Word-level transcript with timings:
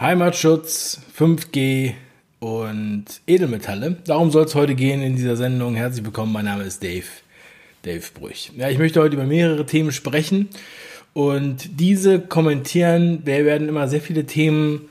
Heimatschutz, 0.00 1.00
5G 1.18 1.94
und 2.38 3.04
Edelmetalle. 3.26 3.96
Darum 4.06 4.30
soll 4.30 4.44
es 4.44 4.54
heute 4.54 4.76
gehen 4.76 5.02
in 5.02 5.16
dieser 5.16 5.34
Sendung. 5.34 5.74
Herzlich 5.74 6.04
willkommen, 6.04 6.32
mein 6.32 6.44
Name 6.44 6.62
ist 6.62 6.84
Dave, 6.84 7.02
Dave 7.82 8.04
Brüch. 8.14 8.52
Ja, 8.56 8.68
ich 8.68 8.78
möchte 8.78 9.00
heute 9.00 9.16
über 9.16 9.24
mehrere 9.24 9.66
Themen 9.66 9.90
sprechen 9.90 10.50
und 11.14 11.80
diese 11.80 12.20
kommentieren. 12.20 13.22
Wir 13.24 13.44
werden 13.44 13.68
immer 13.68 13.88
sehr 13.88 14.00
viele 14.00 14.24
Themen 14.24 14.88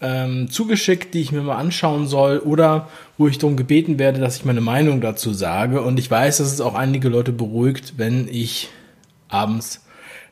ähm, 0.00 0.48
zugeschickt, 0.48 1.12
die 1.12 1.20
ich 1.20 1.32
mir 1.32 1.42
mal 1.42 1.56
anschauen 1.56 2.06
soll 2.06 2.38
oder 2.38 2.88
wo 3.18 3.28
ich 3.28 3.36
darum 3.36 3.58
gebeten 3.58 3.98
werde, 3.98 4.20
dass 4.20 4.38
ich 4.38 4.46
meine 4.46 4.62
Meinung 4.62 5.02
dazu 5.02 5.34
sage. 5.34 5.82
Und 5.82 5.98
ich 5.98 6.10
weiß, 6.10 6.38
dass 6.38 6.50
es 6.50 6.62
auch 6.62 6.74
einige 6.74 7.10
Leute 7.10 7.32
beruhigt, 7.32 7.98
wenn 7.98 8.26
ich 8.26 8.70
abends 9.28 9.84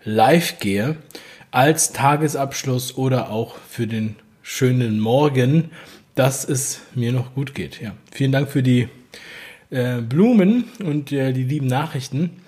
live 0.03 0.61
gehe 0.61 0.97
als 1.55 1.93
Tagesabschluss 1.93 2.97
oder 2.97 3.31
auch 3.31 3.57
für 3.71 3.87
den 3.87 4.17
schönen 4.43 4.99
Morgen, 4.99 5.71
dass 6.17 6.45
es 6.45 6.81
mir 6.97 7.13
noch 7.13 7.35
gut 7.35 7.55
geht. 7.55 7.81
Ja, 7.81 7.93
vielen 8.11 8.33
Dank 8.33 8.49
für 8.51 8.65
die 8.65 8.89
äh, 9.71 10.01
Blumen 10.01 10.65
und 10.85 11.13
äh, 11.13 11.33
die 11.33 11.45
lieben 11.45 11.69
Nachrichten. 11.69 12.43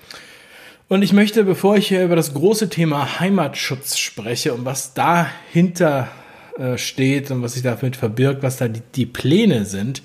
Und 0.88 1.02
ich 1.02 1.12
möchte, 1.12 1.44
bevor 1.44 1.76
ich 1.76 1.92
über 1.92 2.16
das 2.16 2.34
große 2.34 2.68
Thema 2.68 3.20
Heimatschutz 3.20 3.96
spreche 3.96 4.52
und 4.54 4.64
was 4.64 4.92
dahinter 4.92 6.08
äh, 6.58 6.76
steht 6.76 7.30
und 7.30 7.42
was 7.42 7.52
sich 7.52 7.62
damit 7.62 7.94
verbirgt, 7.94 8.42
was 8.42 8.56
da 8.56 8.66
die, 8.66 8.82
die 8.96 9.06
Pläne 9.06 9.66
sind, 9.66 10.02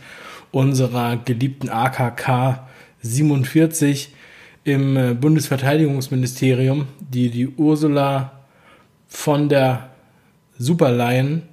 unserer 0.51 1.17
geliebten 1.17 1.69
AKK 1.69 2.67
47 3.01 4.13
im 4.63 4.95
äh, 4.95 5.13
Bundesverteidigungsministerium, 5.15 6.87
die 6.99 7.31
die 7.31 7.47
Ursula 7.47 8.40
von 9.11 9.49
der 9.49 9.89
Super 10.57 10.91
Lion, 10.91 11.43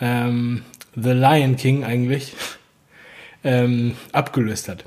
ähm, 0.00 0.62
The 0.94 1.10
Lion 1.10 1.56
King 1.56 1.84
eigentlich, 1.84 2.32
ähm, 3.44 3.96
abgelöst 4.12 4.68
hat. 4.68 4.84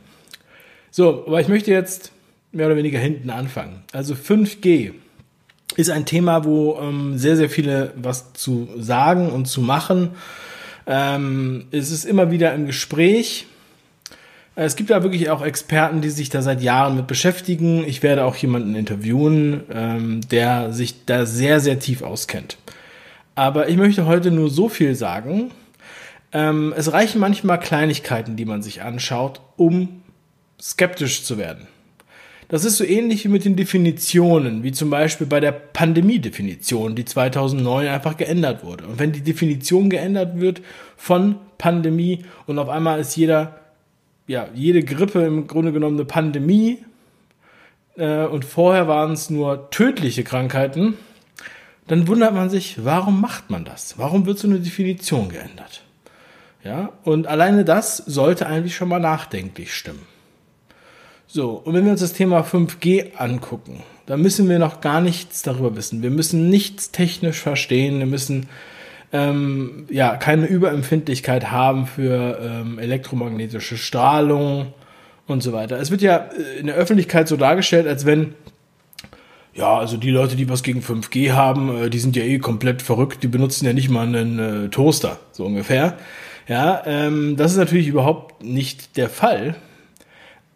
So, 0.89 1.25
aber 1.27 1.41
ich 1.41 1.49
möchte 1.49 1.71
jetzt 1.71 2.13
mehr 2.51 2.67
oder 2.67 2.77
weniger 2.77 2.99
hinten 2.99 3.29
anfangen. 3.29 3.83
Also 3.91 4.15
5G 4.15 4.93
ist 5.75 5.89
ein 5.89 6.05
Thema, 6.05 6.45
wo 6.45 6.79
ähm, 6.81 7.17
sehr, 7.17 7.35
sehr 7.35 7.49
viele 7.49 7.93
was 7.97 8.31
zu 8.33 8.69
sagen 8.77 9.29
und 9.29 9.45
zu 9.45 9.61
machen. 9.61 10.11
Ähm, 10.87 11.65
es 11.71 11.91
ist 11.91 12.05
immer 12.05 12.31
wieder 12.31 12.53
im 12.53 12.65
Gespräch. 12.65 13.45
Es 14.57 14.77
gibt 14.77 14.89
da 14.89 15.03
wirklich 15.03 15.29
auch 15.29 15.41
Experten, 15.41 15.99
die 15.99 16.09
sich 16.09 16.29
da 16.29 16.41
seit 16.41 16.61
Jahren 16.61 16.95
mit 16.95 17.07
beschäftigen. 17.07 17.83
Ich 17.85 18.03
werde 18.03 18.23
auch 18.23 18.37
jemanden 18.37 18.75
interviewen, 18.75 19.63
ähm, 19.69 20.21
der 20.31 20.71
sich 20.71 21.05
da 21.05 21.25
sehr, 21.25 21.59
sehr 21.59 21.79
tief 21.79 22.01
auskennt. 22.01 22.57
Aber 23.35 23.67
ich 23.67 23.75
möchte 23.75 24.05
heute 24.05 24.31
nur 24.31 24.49
so 24.49 24.69
viel 24.69 24.95
sagen. 24.95 25.51
Ähm, 26.31 26.73
es 26.77 26.93
reichen 26.93 27.19
manchmal 27.19 27.59
Kleinigkeiten, 27.59 28.37
die 28.37 28.45
man 28.45 28.61
sich 28.61 28.81
anschaut, 28.81 29.41
um 29.57 30.01
skeptisch 30.61 31.23
zu 31.23 31.37
werden. 31.37 31.67
Das 32.47 32.63
ist 32.63 32.77
so 32.77 32.85
ähnlich 32.85 33.25
wie 33.25 33.29
mit 33.29 33.43
den 33.43 33.57
Definitionen, 33.57 34.63
wie 34.63 34.71
zum 34.71 34.89
Beispiel 34.89 35.27
bei 35.27 35.39
der 35.39 35.51
Pandemie-Definition, 35.51 36.95
die 36.95 37.03
2009 37.03 37.87
einfach 37.87 38.15
geändert 38.15 38.63
wurde. 38.63 38.85
Und 38.85 38.99
wenn 38.99 39.11
die 39.11 39.21
Definition 39.21 39.89
geändert 39.89 40.39
wird 40.39 40.61
von 40.95 41.35
Pandemie 41.57 42.23
und 42.45 42.59
auf 42.59 42.69
einmal 42.69 42.99
ist 42.99 43.17
jeder 43.17 43.64
ja, 44.27 44.47
jede 44.53 44.83
Grippe 44.83 45.21
im 45.25 45.47
Grunde 45.47 45.71
genommen 45.71 45.97
eine 45.97 46.05
Pandemie 46.05 46.79
äh, 47.97 48.25
und 48.25 48.45
vorher 48.45 48.87
waren 48.87 49.11
es 49.11 49.29
nur 49.29 49.69
tödliche 49.69 50.23
Krankheiten, 50.23 50.97
dann 51.87 52.07
wundert 52.07 52.33
man 52.33 52.49
sich, 52.49 52.83
warum 52.83 53.21
macht 53.21 53.49
man 53.49 53.63
das? 53.63 53.97
Warum 53.97 54.25
wird 54.25 54.39
so 54.39 54.47
eine 54.47 54.59
Definition 54.59 55.29
geändert? 55.29 55.83
Ja, 56.63 56.93
und 57.03 57.27
alleine 57.27 57.63
das 57.63 57.97
sollte 57.97 58.47
eigentlich 58.47 58.75
schon 58.75 58.89
mal 58.89 58.99
nachdenklich 58.99 59.73
stimmen. 59.73 60.07
So, 61.27 61.51
und 61.51 61.75
wenn 61.75 61.85
wir 61.85 61.91
uns 61.91 62.01
das 62.01 62.13
Thema 62.13 62.41
5G 62.41 63.15
angucken, 63.17 63.83
dann 64.07 64.21
müssen 64.21 64.49
wir 64.49 64.57
noch 64.57 64.81
gar 64.81 65.01
nichts 65.01 65.43
darüber 65.43 65.75
wissen. 65.75 66.01
Wir 66.01 66.09
müssen 66.09 66.49
nichts 66.49 66.91
technisch 66.91 67.39
verstehen, 67.39 67.99
wir 67.99 68.05
müssen 68.07 68.47
ähm, 69.15 69.85
ja, 69.89 70.17
keine 70.17 70.45
Überempfindlichkeit 70.45 71.49
haben 71.49 71.87
für 71.87 72.37
ähm, 72.41 72.79
elektromagnetische 72.79 73.77
Strahlung 73.77 74.73
und 75.25 75.41
so 75.41 75.53
weiter. 75.53 75.79
Es 75.79 75.89
wird 75.89 76.01
ja 76.01 76.17
äh, 76.17 76.59
in 76.59 76.67
der 76.67 76.75
Öffentlichkeit 76.75 77.29
so 77.29 77.37
dargestellt, 77.37 77.87
als 77.87 78.05
wenn, 78.05 78.33
ja, 79.53 79.77
also 79.77 79.95
die 79.95 80.11
Leute, 80.11 80.35
die 80.35 80.49
was 80.49 80.63
gegen 80.63 80.81
5G 80.81 81.31
haben, 81.31 81.83
äh, 81.83 81.89
die 81.89 81.99
sind 81.99 82.17
ja 82.17 82.23
eh 82.23 82.39
komplett 82.39 82.81
verrückt, 82.81 83.23
die 83.23 83.29
benutzen 83.29 83.65
ja 83.65 83.71
nicht 83.71 83.89
mal 83.89 84.05
einen 84.05 84.65
äh, 84.65 84.69
Toaster, 84.69 85.17
so 85.31 85.45
ungefähr. 85.45 85.97
Ja, 86.47 86.83
ähm, 86.85 87.37
das 87.37 87.53
ist 87.53 87.57
natürlich 87.57 87.87
überhaupt 87.87 88.43
nicht 88.43 88.97
der 88.97 89.09
Fall. 89.09 89.55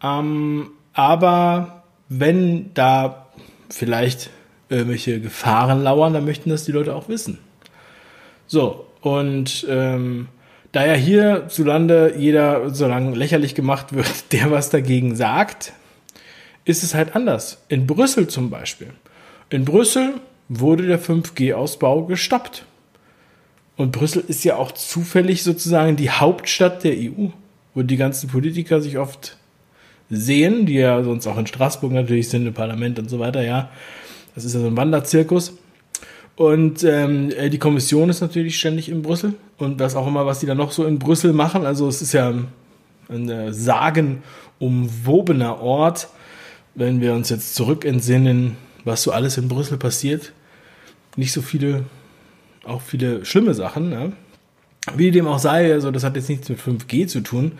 Ähm, 0.02 0.70
aber 0.92 1.84
wenn 2.08 2.74
da 2.74 3.28
vielleicht 3.70 4.28
irgendwelche 4.68 5.20
Gefahren 5.20 5.82
lauern, 5.82 6.12
dann 6.12 6.26
möchten 6.26 6.50
das 6.50 6.64
die 6.64 6.72
Leute 6.72 6.94
auch 6.94 7.08
wissen. 7.08 7.38
So, 8.50 8.84
und 9.00 9.64
ähm, 9.68 10.26
da 10.72 10.84
ja 10.84 10.94
hierzulande 10.94 12.16
jeder 12.18 12.70
so 12.70 12.88
lange 12.88 13.14
lächerlich 13.14 13.54
gemacht 13.54 13.92
wird, 13.92 14.10
der 14.32 14.50
was 14.50 14.70
dagegen 14.70 15.14
sagt, 15.14 15.72
ist 16.64 16.82
es 16.82 16.92
halt 16.92 17.14
anders. 17.14 17.62
In 17.68 17.86
Brüssel 17.86 18.26
zum 18.26 18.50
Beispiel. 18.50 18.88
In 19.50 19.64
Brüssel 19.64 20.14
wurde 20.48 20.88
der 20.88 21.00
5G-Ausbau 21.00 22.06
gestoppt. 22.06 22.64
Und 23.76 23.92
Brüssel 23.92 24.24
ist 24.26 24.42
ja 24.42 24.56
auch 24.56 24.72
zufällig 24.72 25.44
sozusagen 25.44 25.94
die 25.94 26.10
Hauptstadt 26.10 26.82
der 26.82 26.94
EU, 26.94 27.28
wo 27.74 27.82
die 27.82 27.96
ganzen 27.96 28.30
Politiker 28.30 28.80
sich 28.80 28.98
oft 28.98 29.36
sehen, 30.10 30.66
die 30.66 30.74
ja 30.74 31.04
sonst 31.04 31.28
auch 31.28 31.38
in 31.38 31.46
Straßburg 31.46 31.92
natürlich 31.92 32.28
sind, 32.28 32.48
im 32.48 32.54
Parlament 32.54 32.98
und 32.98 33.10
so 33.10 33.20
weiter, 33.20 33.44
ja. 33.44 33.70
Das 34.34 34.44
ist 34.44 34.54
ja 34.54 34.60
so 34.60 34.66
ein 34.66 34.76
Wanderzirkus. 34.76 35.56
Und 36.40 36.84
ähm, 36.84 37.30
äh, 37.36 37.50
die 37.50 37.58
Kommission 37.58 38.08
ist 38.08 38.22
natürlich 38.22 38.58
ständig 38.58 38.88
in 38.88 39.02
Brüssel 39.02 39.34
und 39.58 39.78
was 39.78 39.94
auch 39.94 40.06
immer, 40.06 40.24
was 40.24 40.40
die 40.40 40.46
da 40.46 40.54
noch 40.54 40.72
so 40.72 40.86
in 40.86 40.98
Brüssel 40.98 41.34
machen. 41.34 41.66
Also 41.66 41.86
es 41.86 42.00
ist 42.00 42.14
ja 42.14 42.32
ein 43.10 43.28
äh, 43.28 43.52
sagenumwobener 43.52 45.60
Ort, 45.60 46.08
wenn 46.74 47.02
wir 47.02 47.12
uns 47.12 47.28
jetzt 47.28 47.54
zurück 47.54 47.84
entsinnen, 47.84 48.56
was 48.86 49.02
so 49.02 49.12
alles 49.12 49.36
in 49.36 49.48
Brüssel 49.48 49.76
passiert. 49.76 50.32
Nicht 51.14 51.32
so 51.32 51.42
viele, 51.42 51.84
auch 52.64 52.80
viele 52.80 53.26
schlimme 53.26 53.52
Sachen. 53.52 53.90
Ne? 53.90 54.12
Wie 54.96 55.10
dem 55.10 55.26
auch 55.26 55.40
sei, 55.40 55.70
also 55.70 55.90
das 55.90 56.04
hat 56.04 56.16
jetzt 56.16 56.30
nichts 56.30 56.48
mit 56.48 56.58
5G 56.58 57.06
zu 57.06 57.20
tun. 57.20 57.52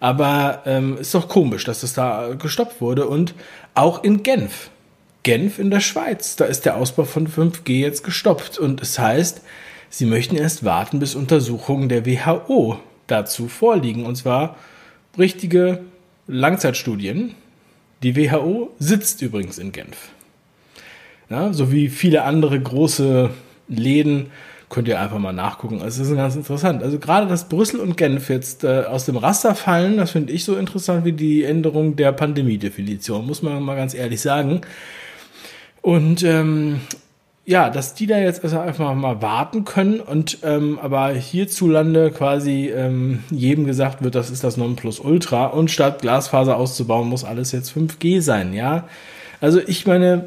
Aber 0.00 0.62
ähm, 0.64 0.96
ist 0.96 1.14
doch 1.14 1.28
komisch, 1.28 1.66
dass 1.66 1.82
das 1.82 1.92
da 1.92 2.32
gestoppt 2.38 2.80
wurde. 2.80 3.06
Und 3.06 3.34
auch 3.74 4.02
in 4.02 4.22
Genf 4.22 4.70
Genf 5.24 5.58
in 5.58 5.70
der 5.70 5.80
Schweiz. 5.80 6.36
Da 6.36 6.44
ist 6.44 6.64
der 6.64 6.76
Ausbau 6.76 7.04
von 7.04 7.26
5G 7.26 7.80
jetzt 7.80 8.04
gestoppt. 8.04 8.58
Und 8.58 8.80
es 8.80 8.98
heißt, 8.98 9.40
sie 9.90 10.06
möchten 10.06 10.36
erst 10.36 10.64
warten, 10.64 11.00
bis 11.00 11.16
Untersuchungen 11.16 11.88
der 11.88 12.06
WHO 12.06 12.78
dazu 13.08 13.48
vorliegen. 13.48 14.06
Und 14.06 14.14
zwar 14.14 14.56
richtige 15.18 15.80
Langzeitstudien. 16.28 17.34
Die 18.04 18.16
WHO 18.16 18.70
sitzt 18.78 19.22
übrigens 19.22 19.58
in 19.58 19.72
Genf. 19.72 20.10
Ja, 21.30 21.52
so 21.52 21.72
wie 21.72 21.88
viele 21.88 22.22
andere 22.22 22.60
große 22.60 23.30
Läden 23.68 24.30
könnt 24.68 24.88
ihr 24.88 25.00
einfach 25.00 25.18
mal 25.18 25.32
nachgucken. 25.32 25.80
Also 25.80 26.02
das 26.02 26.10
ist 26.10 26.16
ganz 26.16 26.36
interessant. 26.36 26.82
Also 26.82 26.98
gerade, 26.98 27.26
dass 27.26 27.48
Brüssel 27.48 27.80
und 27.80 27.96
Genf 27.96 28.28
jetzt 28.28 28.64
äh, 28.64 28.84
aus 28.88 29.06
dem 29.06 29.16
Raster 29.16 29.54
fallen, 29.54 29.96
das 29.96 30.10
finde 30.10 30.32
ich 30.32 30.44
so 30.44 30.56
interessant 30.56 31.04
wie 31.04 31.12
die 31.12 31.44
Änderung 31.44 31.96
der 31.96 32.12
Pandemiedefinition, 32.12 33.24
muss 33.24 33.40
man 33.40 33.62
mal 33.62 33.76
ganz 33.76 33.94
ehrlich 33.94 34.20
sagen. 34.20 34.62
Und 35.84 36.22
ähm, 36.22 36.80
ja, 37.44 37.68
dass 37.68 37.92
die 37.92 38.06
da 38.06 38.16
jetzt 38.16 38.42
also 38.42 38.58
einfach 38.58 38.94
mal 38.94 39.20
warten 39.20 39.66
können 39.66 40.00
und 40.00 40.38
ähm, 40.42 40.78
aber 40.80 41.10
hierzulande 41.10 42.10
quasi 42.10 42.70
ähm, 42.74 43.22
jedem 43.30 43.66
gesagt 43.66 44.02
wird, 44.02 44.14
das 44.14 44.30
ist 44.30 44.42
das 44.42 44.56
Nonplusultra 44.56 45.44
und 45.44 45.70
statt 45.70 46.00
Glasfaser 46.00 46.56
auszubauen, 46.56 47.06
muss 47.06 47.22
alles 47.22 47.52
jetzt 47.52 47.70
5G 47.76 48.22
sein, 48.22 48.54
ja. 48.54 48.88
Also 49.42 49.60
ich 49.60 49.86
meine, 49.86 50.26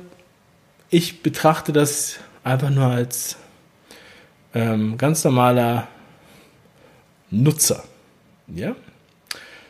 ich 0.92 1.24
betrachte 1.24 1.74
das 1.74 2.20
einfach 2.44 2.70
nur 2.70 2.86
als 2.86 3.38
ähm, 4.54 5.00
ganz 5.00 5.24
normaler 5.24 5.88
Nutzer, 7.32 7.84
ja. 8.46 8.76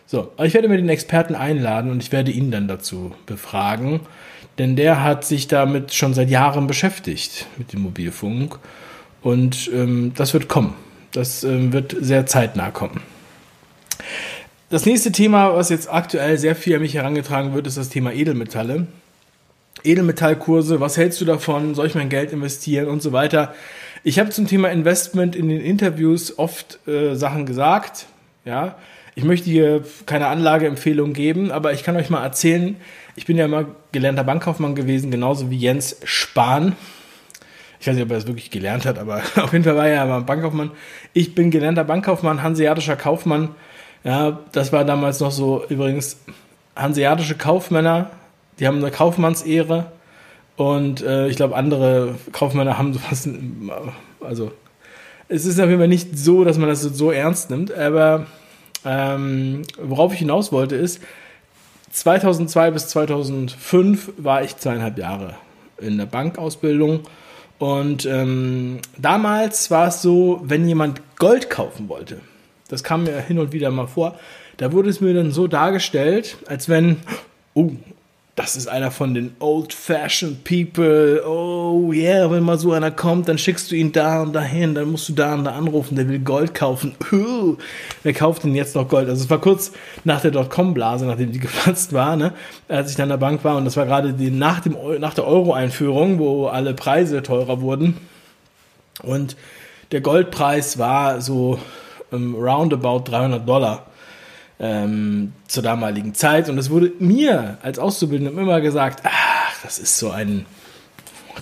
So, 0.08 0.32
ich 0.42 0.54
werde 0.54 0.70
mir 0.70 0.78
den 0.78 0.90
Experten 0.90 1.36
einladen 1.36 1.92
und 1.92 2.02
ich 2.02 2.12
werde 2.12 2.32
ihn 2.32 2.50
dann 2.50 2.68
dazu 2.68 3.14
befragen 3.26 4.02
denn 4.58 4.76
der 4.76 5.04
hat 5.04 5.24
sich 5.24 5.48
damit 5.48 5.94
schon 5.94 6.14
seit 6.14 6.30
Jahren 6.30 6.68
beschäftigt, 6.68 7.48
mit 7.58 7.74
dem 7.74 7.82
Mobilfunk. 7.82 8.58
Und 9.22 9.70
ähm, 9.74 10.14
das 10.16 10.34
wird 10.34 10.48
kommen. 10.48 10.74
Das 11.12 11.44
ähm, 11.44 11.74
wird 11.74 11.96
sehr 12.00 12.26
zeitnah 12.26 12.72
kommen. 12.72 13.02
Das 14.70 14.86
nächste 14.86 15.12
Thema, 15.12 15.56
was 15.56 15.70
jetzt 15.70 15.92
aktuell 15.92 16.38
sehr 16.38 16.56
viel 16.56 16.76
an 16.76 16.82
mich 16.82 16.96
herangetragen 16.96 17.54
wird, 17.54 17.68
ist 17.68 17.78
das 17.78 17.90
Thema 17.90 18.14
Edelmetalle. 18.14 18.88
Edelmetallkurse, 19.84 20.80
was 20.80 20.98
hältst 20.98 21.22
du 21.22 21.26
davon? 21.26 21.76
Soll 21.76 21.88
ich 21.88 21.96
mein 21.96 22.10
Geld 22.10 22.34
investieren 22.34 22.88
und 22.88 23.02
so 23.02 23.12
weiter? 23.12 23.54
Ich 24.04 24.20
habe 24.20 24.30
zum 24.30 24.48
Thema 24.48 24.70
Investment 24.70 25.36
in 25.36 25.50
den 25.50 25.62
Interviews 25.62 26.38
oft 26.38 26.80
äh, 26.88 27.16
Sachen 27.16 27.46
gesagt. 27.46 28.08
Ja, 28.44 28.76
ich 29.18 29.24
möchte 29.24 29.50
hier 29.50 29.84
keine 30.06 30.28
Anlageempfehlung 30.28 31.14
geben, 31.14 31.52
aber 31.52 31.74
ich 31.74 31.82
kann 31.82 31.96
euch 31.96 32.12
mal 32.12 32.24
erzählen, 32.24 32.76
ich 33.16 33.26
bin 33.26 33.36
ja 33.36 33.46
immer 33.46 33.66
gelernter 33.92 34.24
Bankkaufmann 34.24 34.76
gewesen, 34.76 35.10
genauso 35.10 35.50
wie 35.50 35.58
Jens 35.58 36.00
Spahn. 36.04 36.76
Ich 37.80 37.88
weiß 37.88 37.96
nicht, 37.96 38.04
ob 38.04 38.12
er 38.12 38.18
das 38.18 38.28
wirklich 38.28 38.52
gelernt 38.52 38.86
hat, 38.86 39.00
aber 39.00 39.24
auf 39.38 39.54
jeden 39.54 39.64
Fall 39.64 39.76
war 39.76 39.88
er 39.88 40.06
ja 40.06 40.20
Bankkaufmann. 40.20 40.70
Ich 41.14 41.34
bin 41.34 41.50
gelernter 41.50 41.84
Bankkaufmann, 41.84 42.44
hanseatischer 42.44 42.96
Kaufmann. 42.96 43.56
Ja, 44.04 44.40
das 44.52 44.72
war 44.72 44.86
damals 44.86 45.20
noch 45.20 45.32
so, 45.32 45.66
übrigens, 45.68 46.20
hanseatische 46.76 47.34
Kaufmänner, 47.34 48.12
die 48.60 48.68
haben 48.68 48.78
eine 48.78 48.92
Kaufmannsehre 48.92 49.94
und 50.58 51.02
äh, 51.02 51.28
ich 51.28 51.38
glaube, 51.38 51.56
andere 51.56 52.14
Kaufmänner 52.34 52.78
haben 52.78 52.94
sowas, 52.94 53.28
also 54.22 54.52
es 55.28 55.46
ist 55.46 55.60
auf 55.60 55.70
jeden 55.70 55.80
Fall 55.80 55.88
nicht 55.88 56.20
so, 56.20 56.44
dass 56.44 56.60
man 56.60 56.70
das 56.70 56.84
so 56.84 57.10
ernst 57.10 57.50
nimmt, 57.50 57.74
aber 57.74 58.28
ähm, 58.88 59.64
worauf 59.82 60.14
ich 60.14 60.20
hinaus 60.20 60.52
wollte 60.52 60.76
ist, 60.76 61.02
2002 61.92 62.72
bis 62.72 62.88
2005 62.90 64.14
war 64.18 64.44
ich 64.44 64.58
zweieinhalb 64.58 64.98
Jahre 64.98 65.36
in 65.78 65.98
der 65.98 66.06
Bankausbildung. 66.06 67.02
Und 67.60 68.06
ähm, 68.06 68.80
damals 68.98 69.72
war 69.72 69.88
es 69.88 70.02
so, 70.02 70.42
wenn 70.44 70.68
jemand 70.68 71.02
Gold 71.18 71.50
kaufen 71.50 71.90
wollte, 71.90 72.20
das 72.68 72.84
kam 72.84 73.04
mir 73.04 73.20
hin 73.20 73.40
und 73.40 73.52
wieder 73.52 73.72
mal 73.72 73.88
vor, 73.88 74.20
da 74.58 74.72
wurde 74.72 74.90
es 74.90 75.02
mir 75.02 75.14
dann 75.14 75.32
so 75.32 75.48
dargestellt, 75.48 76.38
als 76.48 76.70
wenn, 76.70 76.98
oh, 77.54 77.72
das 78.38 78.56
ist 78.56 78.68
einer 78.68 78.92
von 78.92 79.16
den 79.16 79.36
old-fashioned 79.40 80.44
people. 80.44 81.24
Oh 81.26 81.92
yeah, 81.92 82.30
wenn 82.30 82.44
mal 82.44 82.60
so 82.60 82.72
einer 82.72 82.92
kommt, 82.92 83.28
dann 83.28 83.40
schickst 83.40 83.72
du 83.72 83.76
ihn 83.76 83.92
da 83.92 84.22
und 84.22 84.34
dahin, 84.34 84.76
dann 84.76 84.92
musst 84.92 85.10
du 85.10 85.14
da 85.14 85.34
und 85.34 85.46
da 85.46 85.54
anrufen, 85.54 85.96
der 85.96 86.08
will 86.08 86.20
Gold 86.20 86.54
kaufen. 86.54 86.94
Wer 88.04 88.14
kauft 88.14 88.44
denn 88.44 88.54
jetzt 88.54 88.76
noch 88.76 88.88
Gold? 88.88 89.10
Also 89.10 89.24
es 89.24 89.30
war 89.32 89.42
kurz 89.42 89.72
nach 90.04 90.22
der 90.22 90.30
Dotcom-Blase, 90.30 91.08
nachdem 91.08 91.32
die 91.32 91.40
geplatzt 91.48 91.94
war, 91.94 92.16
ne, 92.16 92.32
als 92.68 92.92
ich 92.92 92.96
dann 92.96 93.06
in 93.06 93.10
der 93.10 93.18
Bank 93.18 93.44
war 93.44 93.58
und 93.58 93.66
das 93.66 93.76
war 93.76 93.88
gerade 93.88 94.14
die, 94.14 94.30
nach, 94.30 94.60
dem, 94.60 94.78
nach 95.00 95.16
der 95.16 95.26
Euro-Einführung, 95.26 96.20
wo 96.20 96.46
alle 96.46 96.76
Preise 96.76 97.24
teurer 97.24 97.60
wurden. 97.62 97.98
Und 99.02 99.36
der 99.92 100.02
Goldpreis 100.02 100.78
war 100.78 101.22
so 101.22 101.60
um, 102.12 102.36
roundabout 102.36 103.10
300 103.10 103.50
Dollar 103.50 103.87
ähm, 104.60 105.34
zur 105.48 105.64
damaligen 105.64 106.14
Zeit. 106.14 106.50
Und 106.50 106.58
es 106.58 106.70
wurde 106.70 106.92
mir 107.00 107.58
als 107.62 107.80
Auszubildendem 107.80 108.40
immer 108.40 108.62
gesagt, 108.62 109.02
ach, 109.04 109.64
das 109.64 109.80
ist 109.80 109.98
so 109.98 110.12
ein, 110.12 110.46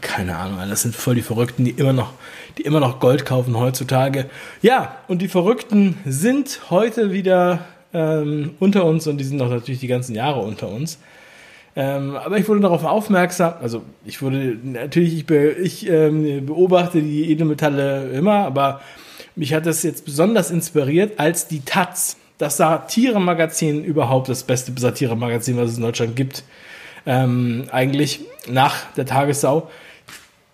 keine 0.01 0.35
Ahnung, 0.35 0.59
das 0.69 0.81
sind 0.81 0.95
voll 0.95 1.15
die 1.15 1.21
Verrückten, 1.21 1.65
die 1.65 1.71
immer 1.71 1.93
noch, 1.93 2.13
die 2.57 2.63
immer 2.63 2.79
noch 2.79 2.99
Gold 2.99 3.25
kaufen 3.25 3.57
heutzutage. 3.57 4.29
Ja, 4.61 4.97
und 5.07 5.21
die 5.21 5.27
Verrückten 5.27 5.97
sind 6.05 6.61
heute 6.69 7.11
wieder 7.11 7.59
ähm, 7.93 8.55
unter 8.59 8.85
uns 8.85 9.07
und 9.07 9.17
die 9.17 9.23
sind 9.23 9.41
auch 9.41 9.49
natürlich 9.49 9.79
die 9.79 9.87
ganzen 9.87 10.15
Jahre 10.15 10.41
unter 10.41 10.67
uns. 10.67 10.99
Ähm, 11.77 12.15
aber 12.15 12.37
ich 12.37 12.47
wurde 12.47 12.61
darauf 12.61 12.85
aufmerksam, 12.85 13.55
also 13.61 13.81
ich 14.05 14.21
wurde 14.21 14.57
natürlich, 14.63 15.13
ich, 15.13 15.25
be, 15.25 15.51
ich 15.51 15.89
ähm, 15.89 16.45
beobachte 16.45 17.01
die 17.01 17.29
Edelmetalle 17.29 18.11
immer, 18.11 18.45
aber 18.45 18.79
mich 19.35 19.53
hat 19.53 19.65
das 19.65 19.83
jetzt 19.83 20.05
besonders 20.05 20.51
inspiriert, 20.51 21.19
als 21.19 21.49
die 21.49 21.65
Taz 21.65 22.15
das 22.37 22.57
Satire-Magazin 22.57 23.83
überhaupt, 23.83 24.29
das 24.29 24.43
beste 24.43 24.73
Satire-Magazin, 24.75 25.57
was 25.57 25.71
es 25.71 25.77
in 25.77 25.83
Deutschland 25.83 26.15
gibt, 26.15 26.43
ähm, 27.05 27.67
eigentlich 27.71 28.21
nach 28.47 28.91
der 28.93 29.05
Tagessau. 29.05 29.69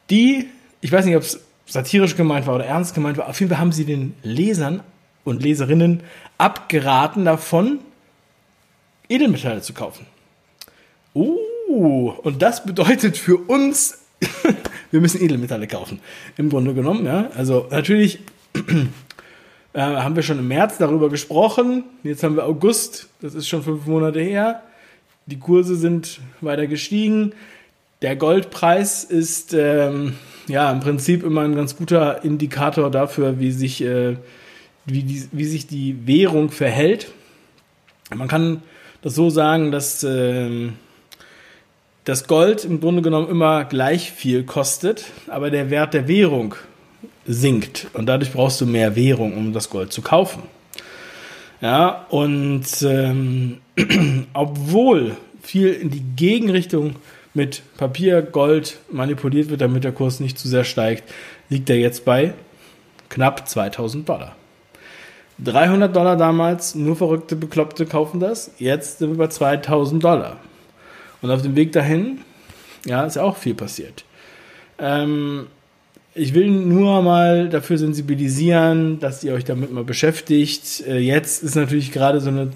Die, 0.10 0.48
ich 0.82 0.92
weiß 0.92 1.06
nicht, 1.06 1.16
ob 1.16 1.24
es 1.24 1.40
satirisch 1.66 2.16
gemeint 2.16 2.48
war 2.48 2.56
oder 2.56 2.66
ernst 2.66 2.94
gemeint 2.94 3.18
war, 3.18 3.30
auf 3.30 3.40
jeden 3.40 3.50
Fall 3.50 3.60
haben 3.60 3.72
sie 3.72 3.86
den 3.86 4.14
Lesern 4.24 4.82
und 5.24 5.42
Leserinnen 5.42 6.02
abgeraten 6.38 7.26
davon, 7.26 7.80
Edelmetalle 9.08 9.62
zu 9.62 9.74
kaufen. 9.74 10.06
Uh, 11.14 12.10
und 12.24 12.42
das 12.42 12.64
bedeutet 12.66 13.18
für 13.18 13.38
uns, 13.38 14.00
wir 14.92 15.02
müssen 15.02 15.22
Edelmetalle 15.22 15.68
kaufen. 15.68 16.00
Im 16.38 16.50
Grunde 16.50 16.74
genommen, 16.74 17.06
ja. 17.06 17.30
Also 17.36 17.68
natürlich 17.72 18.20
äh, 19.74 19.80
haben 19.80 20.16
wir 20.16 20.24
schon 20.24 20.40
im 20.40 20.48
März 20.48 20.78
darüber 20.78 21.10
gesprochen. 21.10 21.84
Jetzt 22.04 22.24
haben 22.24 22.36
wir 22.36 22.46
August, 22.46 23.08
das 23.22 23.36
ist 23.36 23.48
schon 23.48 23.64
fünf 23.64 23.86
Monate 23.86 24.20
her. 24.20 24.62
Die 25.28 25.40
Kurse 25.40 25.76
sind 25.76 26.20
weiter 26.42 26.68
gestiegen. 26.68 27.34
Der 28.02 28.16
Goldpreis 28.16 29.04
ist 29.04 29.54
ähm, 29.54 30.16
ja 30.48 30.72
im 30.72 30.80
Prinzip 30.80 31.24
immer 31.24 31.42
ein 31.42 31.56
ganz 31.56 31.78
guter 31.78 32.24
Indikator 32.24 32.90
dafür, 32.90 33.40
wie 33.40 33.52
sich, 33.52 33.82
äh, 33.82 34.18
wie, 34.86 35.04
die, 35.04 35.28
wie 35.32 35.46
sich 35.46 35.68
die 35.68 36.06
Währung 36.06 36.50
verhält. 36.50 37.12
Man 38.14 38.28
kann 38.28 38.64
das 39.04 39.16
so 39.16 39.30
sagen, 39.30 39.72
dass 39.72 40.04
äh, 40.04 40.70
das 42.04 42.28
Gold 42.28 42.66
im 42.66 42.82
Grunde 42.82 43.04
genommen 43.04 43.30
immer 43.30 43.64
gleich 43.66 44.12
viel 44.12 44.44
kostet, 44.44 45.06
aber 45.28 45.52
der 45.52 45.70
Wert 45.70 45.94
der 45.94 46.08
Währung 46.08 46.56
sinkt. 47.26 47.88
Und 47.94 48.08
dadurch 48.08 48.32
brauchst 48.32 48.60
du 48.62 48.66
mehr 48.66 48.96
Währung, 48.96 49.36
um 49.38 49.54
das 49.54 49.70
Gold 49.70 49.94
zu 49.94 50.02
kaufen. 50.02 50.44
Ja, 51.62 52.06
und 52.10 52.66
ähm, 52.82 53.58
obwohl 54.34 55.16
viel 55.42 55.74
in 55.74 55.90
die 55.90 56.04
Gegenrichtung 56.16 56.96
mit 57.34 57.62
Papier, 57.78 58.22
Gold 58.22 58.80
manipuliert 58.92 59.50
wird, 59.50 59.62
damit 59.62 59.84
der 59.84 59.92
Kurs 59.92 60.20
nicht 60.20 60.38
zu 60.38 60.48
sehr 60.48 60.64
steigt, 60.64 61.04
liegt 61.50 61.70
er 61.70 61.78
jetzt 61.78 62.04
bei 62.04 62.34
knapp 63.10 63.48
2000 63.48 64.08
Dollar. 64.08 64.36
300 65.44 65.96
Dollar 65.96 66.18
damals, 66.18 66.76
nur 66.76 66.96
verrückte 66.96 67.36
Bekloppte 67.36 67.86
kaufen 67.86 68.20
das. 68.20 68.52
Jetzt 68.60 69.00
sind 69.00 69.12
wir 69.12 69.18
bei 69.18 69.28
2000 69.28 70.04
Dollar. 70.04 70.38
Und 71.22 71.32
auf 71.32 71.42
dem 71.42 71.56
Weg 71.56 71.72
dahin, 71.72 72.22
ja, 72.86 73.04
ist 73.06 73.16
ja 73.16 73.24
auch 73.24 73.38
viel 73.38 73.56
passiert. 73.56 74.04
Ähm, 74.78 75.48
ich 76.14 76.34
will 76.34 76.50
nur 76.50 77.02
mal 77.02 77.50
dafür 77.50 77.78
sensibilisieren, 77.78 79.00
dass 79.00 79.24
ihr 79.24 79.34
euch 79.34 79.46
damit 79.46 79.72
mal 79.72 79.84
beschäftigt. 79.84 80.84
Äh, 80.86 81.00
jetzt 81.00 81.44
ist 81.44 81.56
natürlich 81.56 81.92
gerade 81.92 82.20
so 82.20 82.30
eine, 82.30 82.52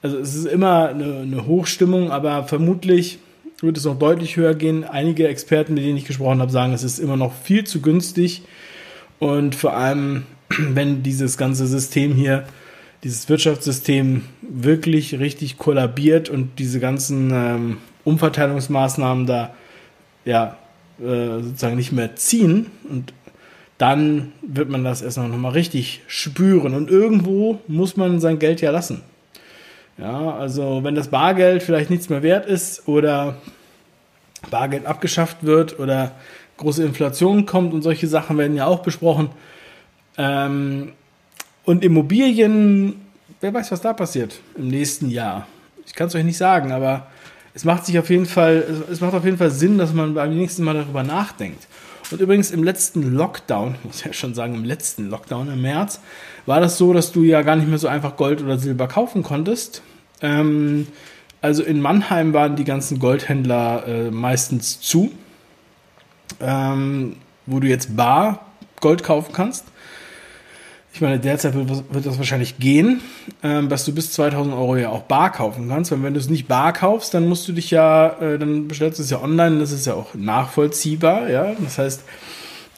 also 0.00 0.18
es 0.18 0.34
ist 0.34 0.46
immer 0.46 0.88
eine, 0.88 1.20
eine, 1.20 1.46
Hochstimmung, 1.46 2.10
aber 2.10 2.44
vermutlich 2.44 3.18
wird 3.60 3.76
es 3.76 3.84
noch 3.84 3.98
deutlich 3.98 4.36
höher 4.36 4.54
gehen. 4.54 4.84
Einige 4.84 5.26
Experten, 5.28 5.74
mit 5.74 5.84
denen 5.84 5.96
ich 5.96 6.04
gesprochen 6.04 6.40
habe, 6.40 6.52
sagen, 6.52 6.72
es 6.72 6.84
ist 6.84 6.98
immer 6.98 7.16
noch 7.16 7.34
viel 7.34 7.64
zu 7.64 7.80
günstig. 7.80 8.42
Und 9.18 9.54
vor 9.54 9.76
allem, 9.76 10.24
wenn 10.58 11.02
dieses 11.02 11.36
ganze 11.36 11.66
System 11.66 12.14
hier, 12.14 12.44
dieses 13.02 13.28
Wirtschaftssystem 13.28 14.22
wirklich 14.40 15.18
richtig 15.18 15.58
kollabiert 15.58 16.28
und 16.28 16.60
diese 16.60 16.78
ganzen 16.78 17.32
ähm, 17.34 17.78
Umverteilungsmaßnahmen 18.04 19.26
da 19.26 19.52
ja, 20.24 20.56
äh, 21.00 21.42
sozusagen 21.42 21.76
nicht 21.76 21.92
mehr 21.92 22.16
ziehen 22.16 22.66
und 22.88 23.12
dann 23.78 24.32
wird 24.42 24.68
man 24.68 24.84
das 24.84 25.02
erst 25.02 25.18
noch 25.18 25.28
mal 25.28 25.50
richtig 25.50 26.02
spüren 26.06 26.74
und 26.74 26.90
irgendwo 26.90 27.58
muss 27.66 27.96
man 27.96 28.20
sein 28.20 28.38
Geld 28.38 28.60
ja 28.60 28.70
lassen. 28.70 29.02
Ja, 29.98 30.34
also 30.34 30.84
wenn 30.84 30.94
das 30.94 31.08
Bargeld 31.08 31.62
vielleicht 31.62 31.90
nichts 31.90 32.08
mehr 32.08 32.22
wert 32.22 32.46
ist 32.46 32.88
oder 32.88 33.36
Bargeld 34.50 34.86
abgeschafft 34.86 35.38
wird 35.42 35.78
oder 35.78 36.12
große 36.56 36.84
Inflation 36.84 37.46
kommt 37.46 37.74
und 37.74 37.82
solche 37.82 38.06
Sachen 38.06 38.38
werden 38.38 38.56
ja 38.56 38.66
auch 38.66 38.80
besprochen. 38.80 39.30
Ähm, 40.16 40.92
und 41.64 41.84
Immobilien, 41.84 43.00
wer 43.40 43.54
weiß, 43.54 43.72
was 43.72 43.80
da 43.80 43.92
passiert 43.92 44.40
im 44.56 44.68
nächsten 44.68 45.10
Jahr. 45.10 45.46
Ich 45.86 45.94
kann 45.94 46.08
es 46.08 46.14
euch 46.14 46.24
nicht 46.24 46.38
sagen, 46.38 46.72
aber 46.72 47.06
es 47.54 47.64
macht 47.64 47.86
sich 47.86 47.98
auf 47.98 48.08
jeden 48.10 48.26
Fall, 48.26 48.64
es 48.90 49.00
macht 49.00 49.14
auf 49.14 49.24
jeden 49.24 49.38
Fall 49.38 49.50
Sinn, 49.50 49.78
dass 49.78 49.92
man 49.92 50.14
beim 50.14 50.34
nächsten 50.36 50.64
Mal 50.64 50.74
darüber 50.74 51.02
nachdenkt. 51.02 51.66
Und 52.10 52.20
übrigens 52.20 52.50
im 52.50 52.62
letzten 52.62 53.14
Lockdown, 53.14 53.76
muss 53.84 54.00
ich 54.00 54.06
ja 54.06 54.12
schon 54.12 54.34
sagen, 54.34 54.54
im 54.54 54.64
letzten 54.64 55.08
Lockdown 55.08 55.52
im 55.52 55.62
März, 55.62 56.00
war 56.46 56.60
das 56.60 56.78
so, 56.78 56.92
dass 56.92 57.12
du 57.12 57.22
ja 57.22 57.42
gar 57.42 57.56
nicht 57.56 57.68
mehr 57.68 57.78
so 57.78 57.88
einfach 57.88 58.16
Gold 58.16 58.42
oder 58.42 58.58
Silber 58.58 58.88
kaufen 58.88 59.22
konntest. 59.22 59.82
Ähm, 60.20 60.86
also 61.40 61.62
in 61.62 61.80
Mannheim 61.80 62.32
waren 62.32 62.56
die 62.56 62.64
ganzen 62.64 62.98
Goldhändler 62.98 63.86
äh, 63.86 64.10
meistens 64.10 64.80
zu, 64.80 65.12
ähm, 66.40 67.16
wo 67.46 67.60
du 67.60 67.66
jetzt 67.66 67.96
bar 67.96 68.46
Gold 68.80 69.02
kaufen 69.02 69.32
kannst. 69.32 69.64
Ich 70.94 71.00
meine, 71.00 71.18
derzeit 71.18 71.54
wird, 71.54 71.68
wird 71.92 72.06
das 72.06 72.18
wahrscheinlich 72.18 72.58
gehen, 72.58 73.00
ähm, 73.42 73.70
dass 73.70 73.86
du 73.86 73.94
bis 73.94 74.12
2000 74.12 74.54
Euro 74.54 74.76
ja 74.76 74.90
auch 74.90 75.02
bar 75.02 75.32
kaufen 75.32 75.68
kannst. 75.68 75.90
Weil 75.90 76.02
wenn 76.02 76.12
du 76.12 76.20
es 76.20 76.28
nicht 76.28 76.48
bar 76.48 76.74
kaufst, 76.74 77.14
dann 77.14 77.28
musst 77.28 77.48
du 77.48 77.52
dich 77.52 77.70
ja, 77.70 78.08
äh, 78.20 78.38
dann 78.38 78.68
bestellst 78.68 78.98
du 78.98 79.02
es 79.02 79.10
ja 79.10 79.20
online. 79.22 79.58
Das 79.58 79.72
ist 79.72 79.86
ja 79.86 79.94
auch 79.94 80.14
nachvollziehbar. 80.14 81.30
Ja, 81.30 81.54
das 81.58 81.78
heißt, 81.78 82.02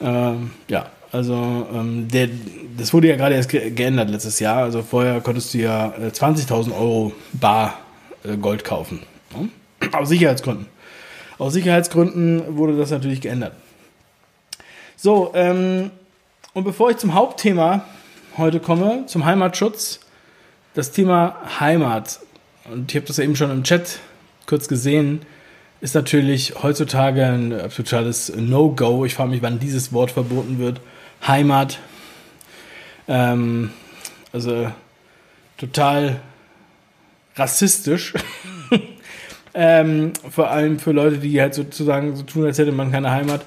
ähm, 0.00 0.52
ja, 0.68 0.86
also 1.10 1.66
ähm, 1.72 2.06
der, 2.08 2.28
das 2.76 2.92
wurde 2.92 3.08
ja 3.08 3.16
gerade 3.16 3.34
erst 3.34 3.48
ge 3.48 3.70
geändert 3.70 4.10
letztes 4.10 4.38
Jahr. 4.38 4.62
Also 4.62 4.82
vorher 4.82 5.20
konntest 5.20 5.52
du 5.54 5.58
ja 5.58 5.92
äh, 5.96 6.08
20.000 6.08 6.72
Euro 6.72 7.12
bar 7.32 7.78
äh, 8.22 8.36
Gold 8.36 8.64
kaufen. 8.64 9.00
Ja? 9.32 9.98
Aus 9.98 10.08
Sicherheitsgründen. 10.08 10.66
Aus 11.38 11.52
Sicherheitsgründen 11.52 12.56
wurde 12.56 12.76
das 12.76 12.90
natürlich 12.90 13.20
geändert. 13.20 13.54
So, 14.96 15.32
ähm, 15.34 15.90
und 16.52 16.62
bevor 16.62 16.90
ich 16.90 16.96
zum 16.98 17.14
Hauptthema 17.14 17.84
heute 18.36 18.60
komme, 18.60 19.04
zum 19.06 19.24
Heimatschutz, 19.24 20.00
das 20.74 20.90
Thema 20.90 21.36
Heimat, 21.60 22.20
und 22.70 22.90
ich 22.90 22.96
habe 22.96 23.06
das 23.06 23.18
ja 23.18 23.24
eben 23.24 23.36
schon 23.36 23.50
im 23.50 23.62
Chat 23.62 23.98
kurz 24.46 24.68
gesehen, 24.68 25.22
ist 25.80 25.94
natürlich 25.94 26.54
heutzutage 26.62 27.26
ein 27.26 27.70
totales 27.74 28.32
No-Go. 28.34 29.04
Ich 29.04 29.14
frage 29.14 29.30
mich, 29.30 29.42
wann 29.42 29.58
dieses 29.58 29.92
Wort 29.92 30.10
verboten 30.10 30.58
wird. 30.58 30.80
Heimat. 31.26 31.78
Ähm, 33.06 33.70
also 34.32 34.70
total 35.58 36.20
rassistisch. 37.36 38.14
ähm, 39.54 40.14
vor 40.30 40.50
allem 40.50 40.78
für 40.78 40.92
Leute, 40.92 41.18
die 41.18 41.38
halt 41.38 41.54
sozusagen 41.54 42.16
so 42.16 42.22
tun, 42.22 42.46
als 42.46 42.58
hätte 42.58 42.72
man 42.72 42.90
keine 42.90 43.10
Heimat. 43.10 43.44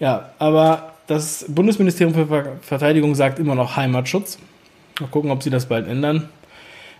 Ja, 0.00 0.30
aber 0.38 0.93
das 1.06 1.44
Bundesministerium 1.48 2.14
für 2.14 2.56
Verteidigung 2.62 3.14
sagt 3.14 3.38
immer 3.38 3.54
noch 3.54 3.76
Heimatschutz. 3.76 4.38
Mal 5.00 5.08
gucken, 5.08 5.30
ob 5.30 5.42
sie 5.42 5.50
das 5.50 5.66
bald 5.66 5.88
ändern. 5.88 6.28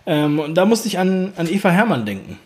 Ähm, 0.05 0.39
und 0.39 0.55
da 0.55 0.65
musste 0.65 0.87
ich 0.87 0.99
an, 0.99 1.33
an 1.37 1.47
Eva 1.51 1.69
Hermann 1.69 2.05
denken. 2.05 2.37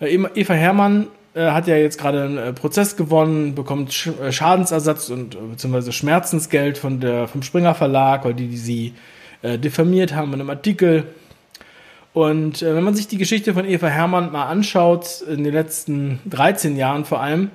Eva 0.00 0.54
Hermann 0.54 1.08
äh, 1.34 1.50
hat 1.50 1.66
ja 1.66 1.76
jetzt 1.76 1.98
gerade 1.98 2.22
einen 2.22 2.38
äh, 2.38 2.52
Prozess 2.52 2.96
gewonnen, 2.96 3.54
bekommt 3.54 3.92
Sch 3.92 4.08
äh, 4.20 4.32
Schadensersatz 4.32 5.08
und 5.10 5.34
äh, 5.34 5.38
beziehungsweise 5.38 5.92
Schmerzensgeld 5.92 6.78
von 6.78 7.00
der, 7.00 7.28
vom 7.28 7.42
Springer 7.42 7.74
Verlag, 7.74 8.24
weil 8.24 8.34
die, 8.34 8.48
die 8.48 8.56
sie 8.56 8.94
äh, 9.42 9.58
diffamiert 9.58 10.14
haben 10.14 10.32
in 10.34 10.40
einem 10.40 10.50
Artikel. 10.50 11.04
Und 12.12 12.62
äh, 12.62 12.74
wenn 12.74 12.84
man 12.84 12.94
sich 12.94 13.08
die 13.08 13.18
Geschichte 13.18 13.54
von 13.54 13.64
Eva 13.64 13.88
Hermann 13.88 14.32
mal 14.32 14.46
anschaut, 14.46 15.22
in 15.22 15.44
den 15.44 15.54
letzten 15.54 16.20
13 16.26 16.76
Jahren 16.76 17.04
vor 17.04 17.20
allem, 17.20 17.50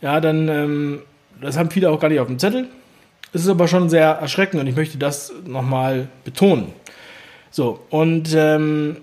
ja, 0.00 0.20
dann, 0.20 0.48
ähm, 0.48 1.02
das 1.40 1.56
haben 1.56 1.70
viele 1.70 1.90
auch 1.90 2.00
gar 2.00 2.08
nicht 2.08 2.20
auf 2.20 2.26
dem 2.26 2.38
Zettel. 2.38 2.68
Es 3.32 3.42
ist 3.42 3.48
aber 3.48 3.68
schon 3.68 3.88
sehr 3.88 4.06
erschreckend 4.08 4.60
und 4.60 4.66
ich 4.66 4.76
möchte 4.76 4.98
das 4.98 5.32
nochmal 5.46 6.08
betonen. 6.24 6.72
So, 7.50 7.80
und 7.90 8.34
ähm, 8.34 8.98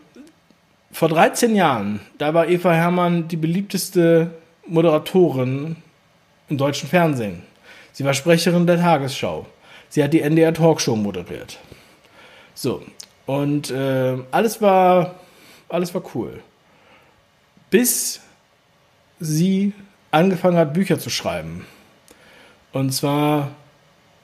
vor 0.91 1.09
13 1.09 1.55
Jahren, 1.55 1.99
da 2.17 2.33
war 2.33 2.47
Eva 2.47 2.73
Hermann 2.73 3.27
die 3.27 3.37
beliebteste 3.37 4.31
Moderatorin 4.65 5.77
im 6.49 6.57
deutschen 6.57 6.89
Fernsehen. 6.89 7.43
Sie 7.93 8.03
war 8.03 8.13
Sprecherin 8.13 8.67
der 8.67 8.77
Tagesschau. 8.77 9.45
Sie 9.89 10.03
hat 10.03 10.13
die 10.13 10.21
NDR 10.21 10.53
Talkshow 10.53 10.95
moderiert. 10.95 11.57
So, 12.53 12.83
und 13.25 13.71
äh, 13.71 14.17
alles 14.31 14.61
war 14.61 15.15
alles 15.69 15.93
war 15.93 16.03
cool. 16.15 16.41
Bis 17.69 18.21
sie 19.19 19.73
angefangen 20.11 20.57
hat, 20.57 20.73
Bücher 20.73 20.99
zu 20.99 21.09
schreiben. 21.09 21.65
Und 22.77 22.91
zwar 22.91 23.55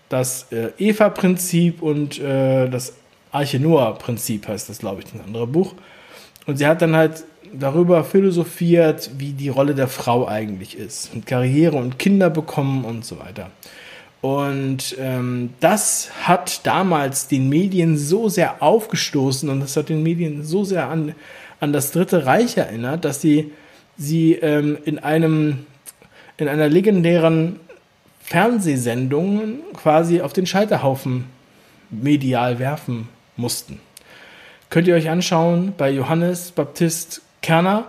das 0.09 0.45
äh, 0.51 0.69
Eva-Prinzip 0.77 1.81
und 1.81 2.19
äh, 2.19 2.69
das 2.69 2.93
Arche 3.31 3.59
Noah-Prinzip 3.59 4.47
heißt 4.47 4.69
das, 4.69 4.77
glaube 4.77 5.01
ich, 5.01 5.11
ein 5.11 5.25
anderes 5.25 5.51
Buch. 5.51 5.73
Und 6.45 6.57
sie 6.57 6.67
hat 6.67 6.83
dann 6.83 6.95
halt 6.95 7.23
darüber 7.51 8.03
philosophiert, 8.03 9.09
wie 9.17 9.31
die 9.31 9.49
Rolle 9.49 9.73
der 9.73 9.87
Frau 9.87 10.27
eigentlich 10.27 10.77
ist. 10.77 11.11
Und 11.15 11.25
Karriere 11.25 11.77
und 11.77 11.97
Kinder 11.97 12.29
bekommen 12.29 12.85
und 12.85 13.03
so 13.03 13.17
weiter. 13.17 13.49
Und 14.21 14.97
ähm, 14.99 15.49
das 15.59 16.11
hat 16.21 16.63
damals 16.67 17.27
den 17.27 17.49
Medien 17.49 17.97
so 17.97 18.29
sehr 18.29 18.61
aufgestoßen 18.61 19.49
und 19.49 19.61
das 19.61 19.75
hat 19.75 19.89
den 19.89 20.03
Medien 20.03 20.43
so 20.43 20.63
sehr 20.63 20.89
an, 20.89 21.15
an 21.59 21.73
das 21.73 21.91
Dritte 21.91 22.27
Reich 22.27 22.55
erinnert, 22.55 23.03
dass 23.03 23.19
sie 23.19 23.51
sie 23.97 24.33
ähm, 24.33 24.77
in 24.85 24.99
einem 24.99 25.65
in 26.37 26.47
einer 26.47 26.67
legendären 26.67 27.59
Fernsehsendung 28.33 29.59
quasi 29.75 30.21
auf 30.21 30.33
den 30.33 30.47
Scheiterhaufen 30.47 31.25
medial 31.91 32.57
werfen 32.57 33.07
mussten. 33.37 33.79
Könnt 34.71 34.87
ihr 34.87 34.95
euch 34.95 35.07
anschauen 35.07 35.75
bei 35.77 35.91
Johannes 35.91 36.51
Baptist 36.51 37.21
Kerner 37.43 37.85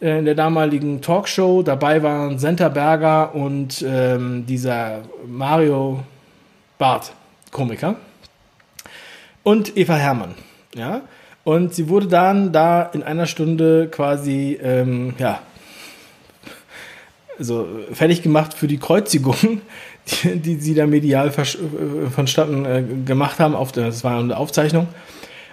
äh, 0.00 0.20
in 0.20 0.24
der 0.24 0.36
damaligen 0.36 1.02
Talkshow. 1.02 1.64
Dabei 1.64 2.00
waren 2.04 2.38
Senta 2.38 2.68
Berger 2.68 3.34
und 3.34 3.84
ähm, 3.84 4.46
dieser 4.46 5.00
Mario 5.26 6.04
Barth, 6.78 7.10
Komiker. 7.50 7.96
Und 9.42 9.76
Eva 9.76 9.96
Hermann. 9.96 10.36
Ja? 10.76 11.00
Und 11.42 11.74
sie 11.74 11.88
wurde 11.88 12.06
dann 12.06 12.52
da 12.52 12.82
in 12.82 13.02
einer 13.02 13.26
Stunde 13.26 13.88
quasi, 13.88 14.60
ähm, 14.62 15.14
ja, 15.18 15.40
also 17.38 17.68
fertig 17.92 18.22
gemacht 18.22 18.54
für 18.54 18.66
die 18.66 18.78
Kreuzigung, 18.78 19.60
die, 20.24 20.38
die 20.38 20.56
sie 20.56 20.74
da 20.74 20.86
medial 20.86 21.28
äh, 21.28 22.10
vonstatten 22.10 22.64
äh, 22.64 22.82
gemacht 23.04 23.38
haben. 23.38 23.54
Auf, 23.54 23.72
das 23.72 24.04
war 24.04 24.18
eine 24.18 24.36
Aufzeichnung. 24.36 24.88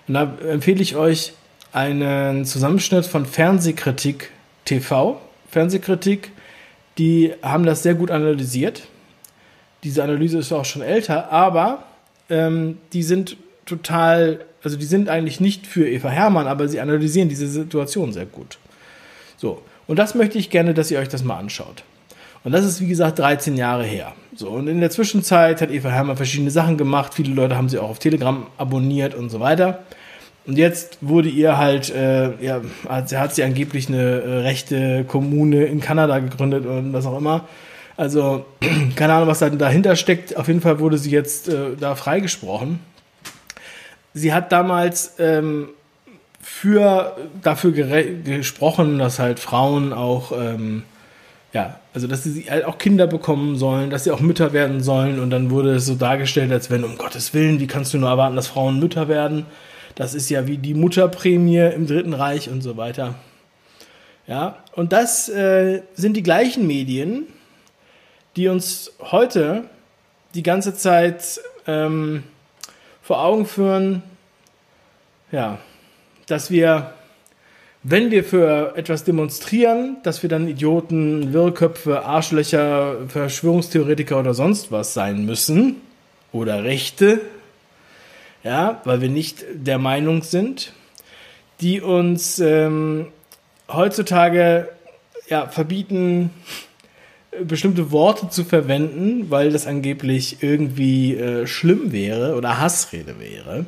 Und 0.08 0.14
da 0.14 0.38
empfehle 0.48 0.82
ich 0.82 0.96
euch 0.96 1.34
einen 1.72 2.46
Zusammenschnitt 2.46 3.06
von 3.06 3.26
Fernsehkritik 3.26 4.32
TV. 4.66 5.20
Fernsehkritik, 5.50 6.32
die 6.98 7.34
haben 7.42 7.66
das 7.66 7.84
sehr 7.84 7.96
gut 7.96 8.12
analysiert. 8.12 8.84
Diese 9.84 10.04
Analyse 10.04 10.40
ist 10.40 10.52
auch 10.52 10.66
schon 10.66 10.82
älter, 10.82 11.32
aber 11.32 11.84
ähm, 12.30 12.78
die 12.94 13.04
sind 13.04 13.38
total, 13.66 14.46
also 14.64 14.78
die 14.78 14.86
sind 14.86 15.10
eigentlich 15.10 15.40
nicht 15.40 15.68
für 15.68 15.88
Eva 15.88 16.10
Hermann, 16.10 16.48
aber 16.48 16.68
sie 16.68 16.80
analysieren 16.80 17.30
diese 17.30 17.48
Situation 17.48 18.14
sehr 18.14 18.26
gut. 18.26 18.58
So, 19.38 19.62
und 19.88 20.00
das 20.00 20.16
möchte 20.16 20.38
ich 20.38 20.50
gerne, 20.50 20.74
dass 20.74 20.92
ihr 20.92 21.00
euch 21.00 21.10
das 21.10 21.24
mal 21.24 21.38
anschaut. 21.38 21.84
Und 22.44 22.52
das 22.52 22.64
ist, 22.64 22.80
wie 22.80 22.88
gesagt, 22.88 23.18
13 23.20 23.58
Jahre 23.58 23.84
her. 23.84 24.14
So, 24.36 24.50
und 24.50 24.68
in 24.68 24.80
der 24.80 24.92
Zwischenzeit 24.92 25.62
hat 25.62 25.72
Eva 25.72 25.90
Hermann 25.90 26.16
verschiedene 26.16 26.52
Sachen 26.52 26.78
gemacht. 26.78 27.16
Viele 27.16 27.34
Leute 27.34 27.58
haben 27.58 27.70
sie 27.70 27.80
auch 27.80 27.90
auf 27.90 28.00
Telegram 28.00 28.46
abonniert 28.58 29.16
und 29.16 29.30
so 29.30 29.40
weiter. 29.40 29.80
Und 30.46 30.58
jetzt 30.58 31.00
wurde 31.02 31.30
ihr 31.30 31.58
halt, 31.58 31.90
äh, 31.90 32.40
ja, 32.44 32.62
hat 32.88 33.34
sie 33.34 33.44
angeblich 33.44 33.88
eine 33.88 34.22
äh, 34.22 34.38
rechte 34.42 35.04
Kommune 35.06 35.66
in 35.66 35.82
Kanada 35.82 36.20
gegründet 36.20 36.68
und 36.68 36.94
was 36.94 37.08
auch 37.08 37.18
immer. 37.18 37.48
Also, 37.98 38.46
keine 38.96 39.14
Ahnung, 39.14 39.28
was 39.28 39.40
da 39.40 39.50
dahinter 39.50 39.96
steckt. 39.96 40.38
Auf 40.38 40.48
jeden 40.48 40.62
Fall 40.62 40.80
wurde 40.80 41.00
sie 41.00 41.10
jetzt 41.10 41.48
äh, 41.48 41.76
da 41.80 41.96
freigesprochen. 41.96 42.80
Sie 44.14 44.34
hat 44.34 44.52
damals 44.52 45.16
ähm, 45.18 45.70
für, 46.48 47.18
dafür 47.42 47.72
gesprochen, 47.72 49.00
dass 49.00 49.18
halt 49.18 49.40
Frauen 49.40 49.94
auch 49.94 50.32
ähm, 50.32 50.84
ja, 51.54 51.80
also 51.92 52.06
dass 52.06 52.24
sie 52.24 52.46
halt 52.52 52.66
auch 52.66 52.78
Kinder 52.78 53.08
bekommen 53.08 53.56
sollen, 53.56 53.90
dass 53.90 54.04
sie 54.04 54.12
auch 54.12 54.20
Mütter 54.20 54.54
werden 54.54 54.84
sollen 54.84 55.20
und 55.20 55.32
dann 55.32 55.50
wurde 55.50 55.76
es 55.76 55.88
so 55.88 55.96
dargestellt, 55.96 56.52
als 56.52 56.70
wenn, 56.70 56.84
um 56.84 57.00
Gottes 57.00 57.34
Willen, 57.34 57.60
wie 57.60 57.66
kannst 57.66 57.96
du 57.96 57.98
nur 57.98 58.10
erwarten, 58.10 58.36
dass 58.36 58.48
Frauen 58.48 58.80
Mütter 58.80 59.08
werden? 59.08 59.48
Das 59.96 60.14
ist 60.14 60.30
ja 60.30 60.46
wie 60.46 60.60
die 60.60 60.76
Mutterprämie 60.76 61.72
im 61.74 61.88
Dritten 61.88 62.14
Reich 62.14 62.48
und 62.48 62.62
so 62.62 62.78
weiter. 62.78 63.16
Ja, 64.28 64.58
und 64.74 64.94
das 64.94 65.30
äh, 65.30 65.82
sind 65.96 66.16
die 66.16 66.24
gleichen 66.24 66.68
Medien, 66.68 67.26
die 68.36 68.50
uns 68.50 68.92
heute 69.00 69.64
die 70.36 70.44
ganze 70.44 70.76
Zeit 70.76 71.40
ähm, 71.66 72.24
vor 73.02 73.24
Augen 73.24 73.48
führen, 73.48 74.04
ja, 75.32 75.58
dass 76.28 76.52
wir 76.52 76.94
wenn 77.88 78.10
wir 78.10 78.24
für 78.24 78.74
etwas 78.76 79.04
demonstrieren, 79.04 79.98
dass 80.02 80.24
wir 80.24 80.30
dann 80.30 80.48
Idioten, 80.48 81.34
Wirrköpfe, 81.34 82.04
Arschlöcher, 82.04 82.96
Verschwörungstheoretiker 83.08 84.20
oder 84.20 84.34
sonst 84.34 84.72
was 84.72 84.96
sein 84.96 85.24
müssen 85.28 85.76
oder 86.32 86.64
Rechte, 86.64 87.22
ja, 88.44 88.82
weil 88.86 89.02
wir 89.02 89.10
nicht 89.10 89.46
der 89.54 89.78
Meinung 89.78 90.24
sind, 90.24 90.74
die 91.62 91.80
uns 91.80 92.40
ähm, 92.40 93.10
heutzutage 93.68 94.68
ja, 95.30 95.46
verbieten, 95.46 96.32
bestimmte 97.44 97.92
Worte 97.92 98.30
zu 98.30 98.46
verwenden, 98.46 99.30
weil 99.30 99.52
das 99.52 99.68
angeblich 99.68 100.38
irgendwie 100.42 101.16
äh, 101.16 101.46
schlimm 101.46 101.92
wäre 101.92 102.36
oder 102.36 102.60
Hassrede 102.60 103.20
wäre. 103.20 103.68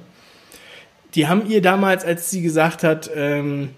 Die 1.16 1.28
haben 1.28 1.50
ihr 1.50 1.62
damals, 1.62 2.04
als 2.04 2.30
sie 2.30 2.42
gesagt 2.42 2.84
hat, 2.84 3.10
ähm, 3.16 3.70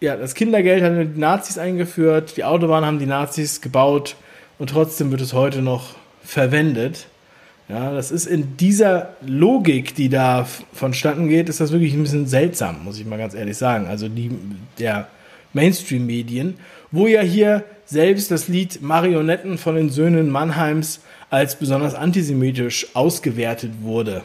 ja, 0.00 0.16
das 0.16 0.34
Kindergeld 0.34 0.82
haben 0.82 1.14
die 1.14 1.20
Nazis 1.20 1.58
eingeführt, 1.58 2.36
die 2.36 2.44
Autobahn 2.44 2.84
haben 2.84 2.98
die 2.98 3.06
Nazis 3.06 3.60
gebaut 3.60 4.16
und 4.58 4.70
trotzdem 4.70 5.10
wird 5.10 5.20
es 5.20 5.32
heute 5.32 5.60
noch 5.62 5.94
verwendet. 6.22 7.06
Ja, 7.68 7.92
das 7.92 8.10
ist 8.10 8.26
in 8.26 8.56
dieser 8.56 9.10
Logik, 9.24 9.94
die 9.94 10.08
da 10.08 10.46
vonstatten 10.72 11.28
geht, 11.28 11.48
ist 11.48 11.60
das 11.60 11.70
wirklich 11.70 11.94
ein 11.94 12.02
bisschen 12.02 12.26
seltsam, 12.26 12.84
muss 12.84 12.98
ich 12.98 13.06
mal 13.06 13.18
ganz 13.18 13.34
ehrlich 13.34 13.56
sagen. 13.56 13.86
Also 13.86 14.08
die, 14.08 14.30
der 14.78 15.06
Mainstream-Medien, 15.52 16.56
wo 16.90 17.06
ja 17.06 17.20
hier 17.20 17.64
selbst 17.84 18.30
das 18.30 18.48
Lied 18.48 18.82
Marionetten 18.82 19.58
von 19.58 19.76
den 19.76 19.90
Söhnen 19.90 20.30
Mannheims 20.30 21.00
als 21.28 21.56
besonders 21.56 21.94
antisemitisch 21.94 22.88
ausgewertet 22.94 23.70
wurde. 23.82 24.22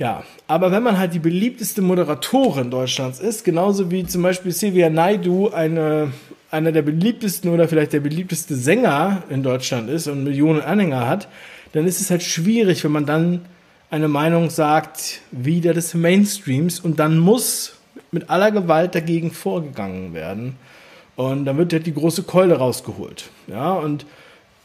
Ja, 0.00 0.24
aber 0.46 0.72
wenn 0.72 0.82
man 0.82 0.96
halt 0.96 1.12
die 1.12 1.18
beliebteste 1.18 1.82
Moderatorin 1.82 2.70
Deutschlands 2.70 3.20
ist, 3.20 3.44
genauso 3.44 3.90
wie 3.90 4.06
zum 4.06 4.22
Beispiel 4.22 4.50
Silvia 4.50 4.88
Naidu 4.88 5.50
eine, 5.50 6.10
einer 6.50 6.72
der 6.72 6.80
beliebtesten 6.80 7.50
oder 7.50 7.68
vielleicht 7.68 7.92
der 7.92 8.00
beliebteste 8.00 8.56
Sänger 8.56 9.24
in 9.28 9.42
Deutschland 9.42 9.90
ist 9.90 10.08
und 10.08 10.24
Millionen 10.24 10.62
Anhänger 10.62 11.06
hat, 11.06 11.28
dann 11.74 11.86
ist 11.86 12.00
es 12.00 12.10
halt 12.10 12.22
schwierig, 12.22 12.82
wenn 12.82 12.92
man 12.92 13.04
dann 13.04 13.42
eine 13.90 14.08
Meinung 14.08 14.48
sagt, 14.48 15.20
wie 15.32 15.60
der 15.60 15.74
des 15.74 15.92
Mainstreams 15.92 16.80
und 16.80 16.98
dann 16.98 17.18
muss 17.18 17.74
mit 18.10 18.30
aller 18.30 18.52
Gewalt 18.52 18.94
dagegen 18.94 19.30
vorgegangen 19.30 20.14
werden. 20.14 20.56
Und 21.14 21.44
dann 21.44 21.58
wird 21.58 21.74
halt 21.74 21.84
die 21.84 21.92
große 21.92 22.22
Keule 22.22 22.56
rausgeholt. 22.56 23.28
Ja, 23.48 23.74
und 23.74 24.06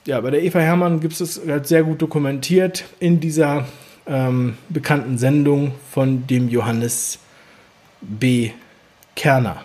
ja, 0.07 0.21
bei 0.21 0.31
der 0.31 0.43
Eva 0.43 0.59
Hermann 0.59 1.01
gibt 1.01 1.19
es 1.19 1.41
halt 1.45 1.67
sehr 1.67 1.83
gut 1.83 2.01
dokumentiert 2.01 2.85
in 3.01 3.19
dieser 3.19 3.65
ähm, 4.07 4.57
bekannten 4.69 5.17
Sendung 5.17 5.73
von 5.91 6.27
dem 6.27 6.49
Johannes 6.49 7.19
B. 8.01 8.51
Kerner. 9.15 9.63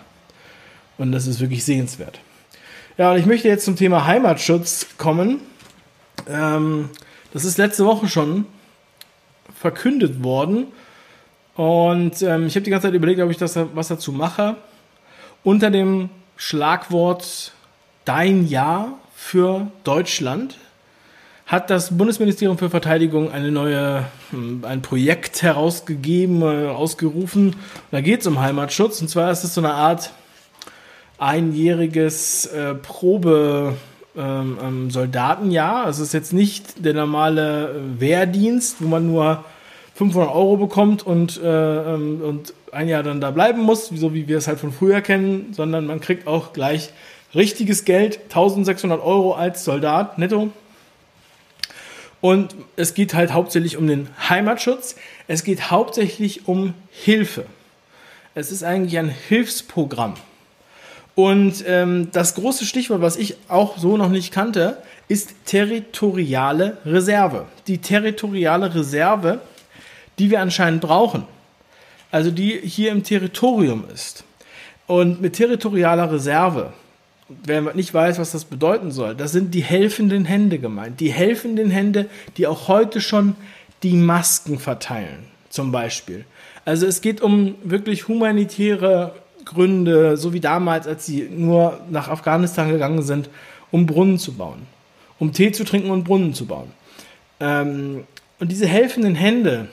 Und 0.97 1.11
das 1.11 1.27
ist 1.27 1.39
wirklich 1.39 1.63
sehenswert. 1.65 2.19
Ja, 2.97 3.11
und 3.11 3.17
ich 3.17 3.25
möchte 3.25 3.47
jetzt 3.47 3.65
zum 3.65 3.75
Thema 3.75 4.05
Heimatschutz 4.05 4.87
kommen. 4.97 5.41
Ähm, 6.27 6.89
das 7.33 7.45
ist 7.45 7.57
letzte 7.57 7.85
Woche 7.85 8.07
schon 8.07 8.45
verkündet 9.59 10.23
worden. 10.23 10.67
Und 11.55 12.21
ähm, 12.21 12.47
ich 12.47 12.55
habe 12.55 12.63
die 12.63 12.69
ganze 12.71 12.87
Zeit 12.87 12.93
überlegt, 12.93 13.19
ob 13.21 13.29
ich 13.29 13.37
das 13.37 13.57
was 13.73 13.89
dazu 13.89 14.11
mache. 14.11 14.55
Unter 15.43 15.69
dem 15.69 16.09
Schlagwort 16.37 17.53
Dein 18.05 18.47
Ja 18.47 18.97
für 19.15 19.67
Deutschland 19.83 20.57
hat 21.51 21.69
das 21.69 21.97
Bundesministerium 21.97 22.57
für 22.57 22.69
Verteidigung 22.69 23.29
eine 23.29 23.51
neue, 23.51 24.05
hm, 24.29 24.63
ein 24.63 24.81
Projekt 24.81 25.41
herausgegeben, 25.41 26.41
äh, 26.41 26.69
ausgerufen. 26.69 27.57
Da 27.91 27.99
geht 27.99 28.21
es 28.21 28.27
um 28.27 28.39
Heimatschutz. 28.39 29.01
Und 29.01 29.09
zwar 29.09 29.29
ist 29.31 29.43
es 29.43 29.53
so 29.53 29.59
eine 29.59 29.73
Art 29.73 30.11
einjähriges 31.17 32.45
äh, 32.45 32.73
Probe 32.75 33.73
ähm, 34.15 34.57
ähm, 34.63 34.91
Soldatenjahr. 34.91 35.83
Also 35.83 36.03
es 36.03 36.09
ist 36.09 36.13
jetzt 36.13 36.31
nicht 36.31 36.85
der 36.85 36.93
normale 36.93 37.69
äh, 37.69 37.99
Wehrdienst, 37.99 38.77
wo 38.79 38.87
man 38.87 39.07
nur 39.07 39.43
500 39.95 40.33
Euro 40.33 40.55
bekommt 40.55 41.05
und, 41.05 41.37
äh, 41.43 41.47
ähm, 41.47 42.21
und 42.23 42.53
ein 42.71 42.87
Jahr 42.87 43.03
dann 43.03 43.19
da 43.19 43.29
bleiben 43.29 43.61
muss, 43.61 43.87
so 43.87 44.13
wie 44.13 44.29
wir 44.29 44.37
es 44.37 44.47
halt 44.47 44.59
von 44.59 44.71
früher 44.71 45.01
kennen, 45.01 45.51
sondern 45.51 45.85
man 45.85 45.99
kriegt 45.99 46.27
auch 46.27 46.53
gleich 46.53 46.91
richtiges 47.35 47.83
Geld, 47.83 48.21
1600 48.29 49.01
Euro 49.03 49.33
als 49.33 49.65
Soldat 49.65 50.17
netto. 50.17 50.49
Und 52.21 52.55
es 52.75 52.93
geht 52.93 53.15
halt 53.15 53.33
hauptsächlich 53.33 53.77
um 53.77 53.87
den 53.87 54.07
Heimatschutz. 54.29 54.95
Es 55.27 55.43
geht 55.43 55.71
hauptsächlich 55.71 56.47
um 56.47 56.75
Hilfe. 56.91 57.45
Es 58.35 58.51
ist 58.51 58.63
eigentlich 58.63 58.97
ein 58.97 59.09
Hilfsprogramm. 59.09 60.13
Und 61.15 61.63
ähm, 61.67 62.09
das 62.11 62.35
große 62.35 62.65
Stichwort, 62.65 63.01
was 63.01 63.17
ich 63.17 63.35
auch 63.49 63.77
so 63.77 63.97
noch 63.97 64.09
nicht 64.09 64.31
kannte, 64.31 64.77
ist 65.07 65.33
territoriale 65.45 66.77
Reserve. 66.85 67.47
Die 67.67 67.79
territoriale 67.79 68.73
Reserve, 68.73 69.41
die 70.19 70.29
wir 70.29 70.39
anscheinend 70.39 70.81
brauchen. 70.81 71.25
Also 72.11 72.31
die 72.31 72.59
hier 72.63 72.91
im 72.91 73.03
Territorium 73.03 73.83
ist. 73.93 74.23
Und 74.87 75.21
mit 75.21 75.33
territorialer 75.33 76.11
Reserve, 76.11 76.71
wer 77.43 77.73
nicht 77.73 77.93
weiß, 77.93 78.19
was 78.19 78.31
das 78.31 78.45
bedeuten 78.45 78.91
soll, 78.91 79.15
das 79.15 79.31
sind 79.31 79.53
die 79.53 79.63
helfenden 79.63 80.25
Hände 80.25 80.59
gemeint. 80.59 80.99
Die 80.99 81.11
helfenden 81.11 81.69
Hände, 81.69 82.09
die 82.37 82.47
auch 82.47 82.67
heute 82.67 83.01
schon 83.01 83.35
die 83.83 83.93
Masken 83.93 84.59
verteilen, 84.59 85.25
zum 85.49 85.71
Beispiel. 85.71 86.25
Also 86.65 86.85
es 86.85 87.01
geht 87.01 87.21
um 87.21 87.55
wirklich 87.63 88.07
humanitäre 88.07 89.13
Gründe, 89.45 90.17
so 90.17 90.33
wie 90.33 90.39
damals, 90.39 90.87
als 90.87 91.05
sie 91.05 91.27
nur 91.29 91.79
nach 91.89 92.07
Afghanistan 92.07 92.69
gegangen 92.69 93.01
sind, 93.01 93.29
um 93.71 93.85
Brunnen 93.85 94.19
zu 94.19 94.33
bauen, 94.33 94.67
um 95.19 95.33
Tee 95.33 95.51
zu 95.51 95.63
trinken 95.63 95.89
und 95.89 96.03
Brunnen 96.03 96.33
zu 96.33 96.45
bauen. 96.45 96.71
Ähm, 97.39 98.03
und 98.39 98.51
diese 98.51 98.67
helfenden 98.67 99.15
Hände, 99.15 99.67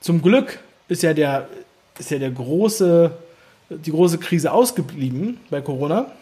zum 0.00 0.22
Glück 0.22 0.58
ist 0.88 1.02
ja 1.02 1.14
der, 1.14 1.48
ist 1.98 2.10
ja 2.10 2.18
der 2.18 2.30
große, 2.30 3.12
die 3.70 3.90
große 3.90 4.18
Krise 4.18 4.52
ausgeblieben 4.52 5.38
bei 5.50 5.60
Corona, 5.60 6.12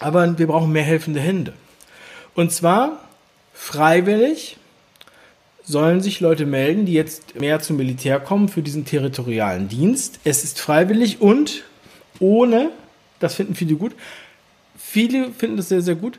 aber 0.00 0.38
wir 0.38 0.46
brauchen 0.46 0.72
mehr 0.72 0.82
helfende 0.82 1.20
Hände. 1.20 1.52
Und 2.34 2.52
zwar 2.52 3.00
freiwillig 3.52 4.56
sollen 5.64 6.00
sich 6.00 6.20
Leute 6.20 6.46
melden, 6.46 6.86
die 6.86 6.94
jetzt 6.94 7.38
mehr 7.38 7.60
zum 7.60 7.76
Militär 7.76 8.20
kommen 8.20 8.48
für 8.48 8.62
diesen 8.62 8.84
territorialen 8.84 9.68
Dienst. 9.68 10.20
Es 10.24 10.44
ist 10.44 10.60
freiwillig 10.60 11.20
und 11.20 11.64
ohne, 12.20 12.70
das 13.20 13.34
finden 13.34 13.54
viele 13.54 13.74
gut, 13.74 13.94
viele 14.78 15.30
finden 15.32 15.56
das 15.58 15.68
sehr, 15.68 15.82
sehr 15.82 15.94
gut, 15.94 16.18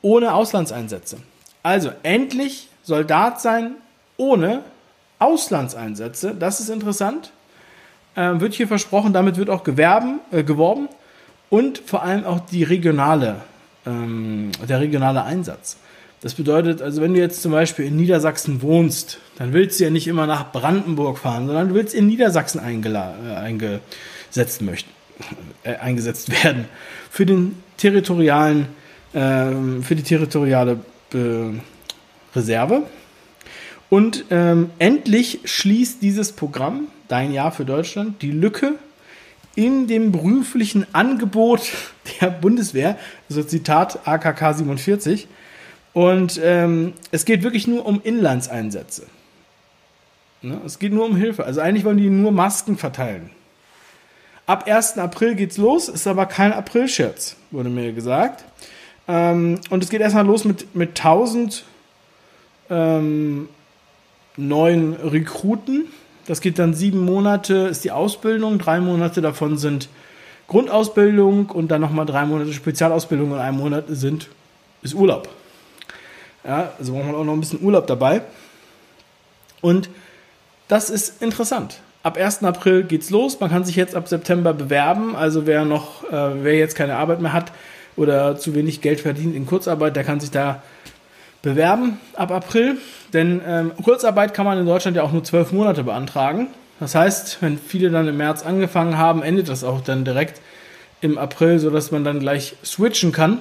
ohne 0.00 0.32
Auslandseinsätze. 0.32 1.18
Also 1.62 1.90
endlich 2.02 2.68
Soldat 2.82 3.40
sein 3.40 3.74
ohne 4.16 4.62
Auslandseinsätze. 5.18 6.34
Das 6.38 6.60
ist 6.60 6.68
interessant. 6.68 7.32
Ähm, 8.16 8.40
wird 8.40 8.54
hier 8.54 8.68
versprochen, 8.68 9.12
damit 9.12 9.36
wird 9.36 9.50
auch 9.50 9.64
gewerben, 9.64 10.20
äh, 10.30 10.42
geworben 10.42 10.88
und 11.50 11.78
vor 11.78 12.02
allem 12.02 12.24
auch 12.24 12.40
die 12.40 12.62
regionale, 12.62 13.36
ähm, 13.86 14.50
der 14.68 14.80
regionale 14.80 15.24
Einsatz. 15.24 15.76
Das 16.20 16.34
bedeutet, 16.34 16.82
also 16.82 17.00
wenn 17.00 17.14
du 17.14 17.20
jetzt 17.20 17.42
zum 17.42 17.52
Beispiel 17.52 17.86
in 17.86 17.96
Niedersachsen 17.96 18.60
wohnst, 18.60 19.20
dann 19.36 19.52
willst 19.52 19.78
du 19.78 19.84
ja 19.84 19.90
nicht 19.90 20.08
immer 20.08 20.26
nach 20.26 20.50
Brandenburg 20.50 21.18
fahren, 21.18 21.46
sondern 21.46 21.68
du 21.68 21.74
willst 21.74 21.94
in 21.94 22.08
Niedersachsen 22.08 22.60
äh, 22.60 23.34
eingesetzt 23.36 24.62
möchten 24.62 24.90
äh, 25.64 25.76
eingesetzt 25.76 26.44
werden 26.44 26.66
für 27.10 27.26
den 27.26 27.56
territorialen, 27.76 28.66
äh, 29.12 29.50
für 29.82 29.94
die 29.94 30.02
territoriale 30.02 30.80
äh, 31.12 31.16
Reserve. 32.36 32.82
Und 33.90 34.26
ähm, 34.30 34.70
endlich 34.78 35.40
schließt 35.44 36.02
dieses 36.02 36.32
Programm, 36.32 36.88
Dein 37.08 37.32
Jahr 37.32 37.52
für 37.52 37.64
Deutschland, 37.64 38.20
die 38.20 38.30
Lücke 38.30 38.74
in 39.58 39.88
dem 39.88 40.12
beruflichen 40.12 40.86
Angebot 40.92 41.62
der 42.20 42.30
Bundeswehr, 42.30 42.96
also 43.28 43.42
Zitat 43.42 44.06
AKK 44.06 44.52
47. 44.54 45.26
Und 45.92 46.40
ähm, 46.44 46.92
es 47.10 47.24
geht 47.24 47.42
wirklich 47.42 47.66
nur 47.66 47.84
um 47.84 48.00
Inlandseinsätze. 48.00 49.06
Ne? 50.42 50.60
Es 50.64 50.78
geht 50.78 50.92
nur 50.92 51.06
um 51.06 51.16
Hilfe. 51.16 51.44
Also 51.44 51.60
eigentlich 51.60 51.84
wollen 51.84 51.96
die 51.96 52.08
nur 52.08 52.30
Masken 52.30 52.78
verteilen. 52.78 53.30
Ab 54.46 54.68
1. 54.68 54.96
April 54.98 55.34
geht's 55.34 55.56
los, 55.56 55.88
ist 55.88 56.06
aber 56.06 56.26
kein 56.26 56.52
April-Scherz, 56.52 57.34
wurde 57.50 57.68
mir 57.68 57.92
gesagt. 57.92 58.44
Ähm, 59.08 59.58
und 59.70 59.82
es 59.82 59.90
geht 59.90 60.00
erstmal 60.00 60.24
los 60.24 60.44
mit, 60.44 60.76
mit 60.76 60.90
1000 60.90 61.64
ähm, 62.70 63.48
neuen 64.36 64.94
Rekruten. 64.94 65.86
Das 66.28 66.40
geht 66.40 66.58
dann 66.58 66.74
sieben 66.74 67.04
Monate, 67.04 67.54
ist 67.68 67.82
die 67.82 67.90
Ausbildung. 67.90 68.58
Drei 68.58 68.78
Monate 68.78 69.20
davon 69.20 69.58
sind 69.58 69.88
Grundausbildung 70.46 71.46
und 71.50 71.68
dann 71.68 71.80
nochmal 71.80 72.06
drei 72.06 72.24
Monate 72.24 72.52
Spezialausbildung 72.52 73.32
und 73.32 73.38
ein 73.38 73.56
Monat 73.56 73.86
sind, 73.88 74.28
ist 74.82 74.94
Urlaub. 74.94 75.28
Ja, 76.44 76.72
also 76.78 76.92
braucht 76.92 77.06
man 77.06 77.14
auch 77.16 77.24
noch 77.24 77.32
ein 77.32 77.40
bisschen 77.40 77.62
Urlaub 77.62 77.88
dabei. 77.88 78.22
Und 79.60 79.90
das 80.68 80.88
ist 80.88 81.20
interessant 81.20 81.80
ab 82.02 82.16
1. 82.16 82.42
April 82.44 82.84
geht's 82.84 83.10
los. 83.10 83.38
Man 83.40 83.50
kann 83.50 83.64
sich 83.64 83.76
jetzt 83.76 83.94
ab 83.94 84.08
September 84.08 84.54
bewerben. 84.54 85.14
Also 85.14 85.46
wer 85.46 85.64
noch, 85.64 86.04
äh, 86.04 86.42
wer 86.42 86.54
jetzt 86.54 86.74
keine 86.74 86.96
Arbeit 86.96 87.20
mehr 87.20 87.32
hat 87.32 87.52
oder 87.96 88.38
zu 88.38 88.54
wenig 88.54 88.80
Geld 88.80 89.00
verdient 89.00 89.34
in 89.34 89.46
Kurzarbeit, 89.46 89.96
der 89.96 90.04
kann 90.04 90.20
sich 90.20 90.30
da 90.30 90.62
bewerben 91.42 91.98
ab 92.14 92.30
April. 92.30 92.78
Denn 93.12 93.40
ähm, 93.46 93.72
Kurzarbeit 93.82 94.34
kann 94.34 94.44
man 94.46 94.58
in 94.58 94.66
Deutschland 94.66 94.96
ja 94.96 95.02
auch 95.02 95.12
nur 95.12 95.24
zwölf 95.24 95.52
Monate 95.52 95.84
beantragen. 95.84 96.48
Das 96.80 96.94
heißt, 96.94 97.38
wenn 97.40 97.58
viele 97.58 97.90
dann 97.90 98.06
im 98.06 98.16
März 98.16 98.44
angefangen 98.44 98.98
haben, 98.98 99.22
endet 99.22 99.48
das 99.48 99.64
auch 99.64 99.80
dann 99.80 100.04
direkt 100.04 100.40
im 101.00 101.18
April, 101.18 101.58
sodass 101.58 101.90
man 101.90 102.04
dann 102.04 102.20
gleich 102.20 102.54
switchen 102.64 103.12
kann. 103.12 103.40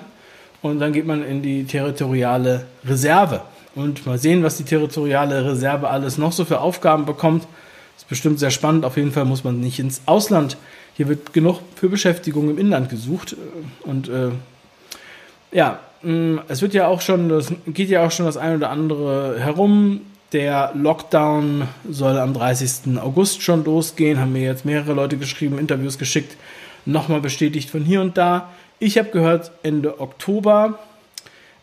Und 0.61 0.79
dann 0.79 0.93
geht 0.93 1.05
man 1.05 1.23
in 1.23 1.41
die 1.41 1.65
territoriale 1.65 2.65
Reserve. 2.85 3.41
Und 3.75 4.05
mal 4.05 4.17
sehen, 4.17 4.41
was 4.41 4.57
die 4.57 4.63
territoriale 4.63 5.45
Reserve 5.45 5.89
alles 5.89 6.17
noch 6.17 6.31
so 6.31 6.45
für 6.45 6.61
Aufgaben 6.61 7.05
bekommt 7.05 7.47
bestimmt 8.07 8.39
sehr 8.39 8.51
spannend. 8.51 8.85
Auf 8.85 8.97
jeden 8.97 9.11
Fall 9.11 9.25
muss 9.25 9.43
man 9.43 9.59
nicht 9.59 9.79
ins 9.79 10.01
Ausland. 10.05 10.57
Hier 10.95 11.07
wird 11.07 11.33
genug 11.33 11.59
für 11.75 11.89
Beschäftigung 11.89 12.49
im 12.49 12.57
Inland 12.57 12.89
gesucht. 12.89 13.35
Und 13.81 14.09
äh, 14.09 14.29
ja, 15.51 15.79
es 16.47 16.61
wird 16.61 16.73
ja 16.73 16.87
auch 16.87 17.01
schon, 17.01 17.29
das 17.29 17.51
geht 17.67 17.89
ja 17.89 18.05
auch 18.05 18.11
schon 18.11 18.25
das 18.25 18.37
eine 18.37 18.55
oder 18.55 18.69
andere 18.69 19.39
herum. 19.39 20.01
Der 20.33 20.71
Lockdown 20.75 21.67
soll 21.89 22.17
am 22.17 22.33
30. 22.33 22.99
August 22.99 23.41
schon 23.41 23.63
losgehen. 23.63 24.19
Haben 24.19 24.33
mir 24.33 24.43
jetzt 24.43 24.65
mehrere 24.65 24.93
Leute 24.93 25.17
geschrieben, 25.17 25.57
Interviews 25.57 25.97
geschickt, 25.97 26.35
nochmal 26.85 27.21
bestätigt 27.21 27.69
von 27.69 27.81
hier 27.81 28.01
und 28.01 28.17
da. 28.17 28.49
Ich 28.79 28.97
habe 28.97 29.09
gehört 29.09 29.51
Ende 29.63 29.99
Oktober. 29.99 30.79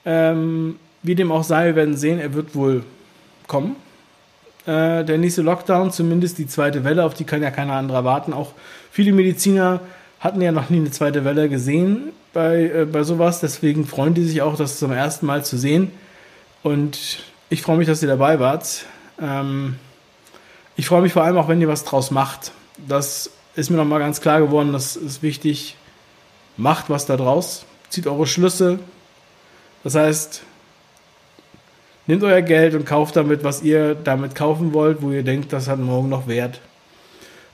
Ähm, 0.06 0.76
wie 1.02 1.14
dem 1.14 1.30
auch 1.30 1.44
sei, 1.44 1.66
wir 1.66 1.76
werden 1.76 1.96
sehen, 1.96 2.18
er 2.18 2.34
wird 2.34 2.54
wohl 2.54 2.82
kommen 3.46 3.76
äh, 4.66 5.04
der 5.04 5.18
nächste 5.18 5.42
Lockdown, 5.42 5.92
zumindest 5.92 6.38
die 6.38 6.46
zweite 6.46 6.84
Welle, 6.84 7.04
auf 7.04 7.14
die 7.14 7.24
kann 7.24 7.42
ja 7.42 7.50
keiner 7.50 7.74
anderer 7.74 8.04
warten. 8.04 8.32
Auch 8.32 8.52
viele 8.90 9.12
Mediziner 9.12 9.80
hatten 10.20 10.40
ja 10.40 10.52
noch 10.52 10.70
nie 10.70 10.78
eine 10.78 10.90
zweite 10.90 11.24
Welle 11.24 11.48
gesehen. 11.48 12.12
Bei, 12.34 12.64
äh, 12.64 12.84
bei 12.84 13.02
sowas. 13.04 13.40
Deswegen 13.40 13.86
freuen 13.86 14.12
die 14.12 14.24
sich 14.24 14.42
auch, 14.42 14.56
das 14.56 14.78
zum 14.78 14.92
ersten 14.92 15.24
Mal 15.24 15.44
zu 15.44 15.56
sehen. 15.56 15.90
Und 16.62 17.20
ich 17.48 17.62
freue 17.62 17.78
mich, 17.78 17.86
dass 17.86 18.02
ihr 18.02 18.08
dabei 18.08 18.40
wart. 18.40 18.84
Ähm, 19.20 19.76
ich 20.76 20.86
freue 20.86 21.02
mich 21.02 21.12
vor 21.12 21.22
allem 21.22 21.38
auch, 21.38 21.48
wenn 21.48 21.60
ihr 21.60 21.68
was 21.68 21.84
draus 21.84 22.10
macht. 22.10 22.52
Das 22.88 23.30
ist 23.54 23.70
mir 23.70 23.76
nochmal 23.76 24.00
ganz 24.00 24.20
klar 24.20 24.40
geworden, 24.40 24.72
das 24.72 24.96
ist 24.96 25.22
wichtig. 25.22 25.76
Macht 26.56 26.90
was 26.90 27.06
da 27.06 27.16
draus, 27.16 27.64
zieht 27.88 28.06
eure 28.06 28.26
Schlüsse. 28.26 28.78
Das 29.84 29.94
heißt, 29.94 30.42
nehmt 32.06 32.22
euer 32.22 32.42
Geld 32.42 32.74
und 32.74 32.86
kauft 32.86 33.16
damit, 33.16 33.44
was 33.44 33.62
ihr 33.62 33.94
damit 33.94 34.34
kaufen 34.34 34.72
wollt, 34.72 35.02
wo 35.02 35.10
ihr 35.10 35.22
denkt, 35.22 35.52
das 35.52 35.68
hat 35.68 35.78
morgen 35.78 36.08
noch 36.08 36.26
Wert. 36.26 36.60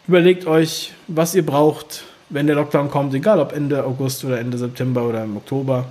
Überlegt 0.06 0.46
euch, 0.46 0.92
was 1.06 1.34
ihr 1.34 1.44
braucht, 1.44 2.04
wenn 2.30 2.46
der 2.46 2.56
Lockdown 2.56 2.90
kommt, 2.90 3.12
egal 3.12 3.40
ob 3.40 3.52
Ende 3.52 3.84
August 3.84 4.24
oder 4.24 4.38
Ende 4.40 4.56
September 4.56 5.02
oder 5.02 5.24
im 5.24 5.36
Oktober. 5.36 5.86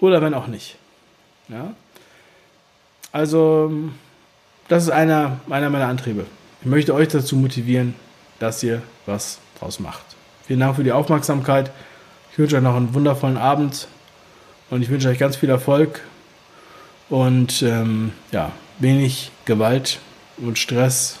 Oder 0.00 0.20
wenn 0.20 0.34
auch 0.34 0.48
nicht. 0.48 0.76
Ja? 1.48 1.74
Also, 3.12 3.72
das 4.68 4.84
ist 4.84 4.90
einer, 4.90 5.40
einer 5.48 5.70
meiner 5.70 5.86
Antriebe. 5.86 6.26
Ich 6.60 6.66
möchte 6.66 6.94
euch 6.94 7.08
dazu 7.08 7.36
motivieren, 7.36 7.94
dass 8.38 8.62
ihr 8.62 8.82
was 9.06 9.38
draus 9.58 9.80
macht. 9.80 10.04
Vielen 10.46 10.60
Dank 10.60 10.76
für 10.76 10.84
die 10.84 10.92
Aufmerksamkeit. 10.92 11.70
Ich 12.32 12.38
wünsche 12.38 12.56
euch 12.56 12.62
noch 12.62 12.76
einen 12.76 12.94
wundervollen 12.94 13.36
Abend 13.36 13.88
und 14.70 14.82
ich 14.82 14.90
wünsche 14.90 15.08
euch 15.08 15.18
ganz 15.18 15.36
viel 15.36 15.50
Erfolg 15.50 16.02
und 17.08 17.62
ähm, 17.62 18.12
ja, 18.30 18.52
wenig 18.78 19.30
Gewalt 19.44 20.00
und 20.38 20.58
Stress 20.58 21.18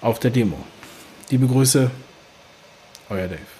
auf 0.00 0.18
der 0.18 0.30
Demo. 0.30 0.58
Liebe 1.30 1.46
Grüße, 1.46 1.90
Oh, 3.08 3.14
euer 3.14 3.28
Dave. 3.28 3.55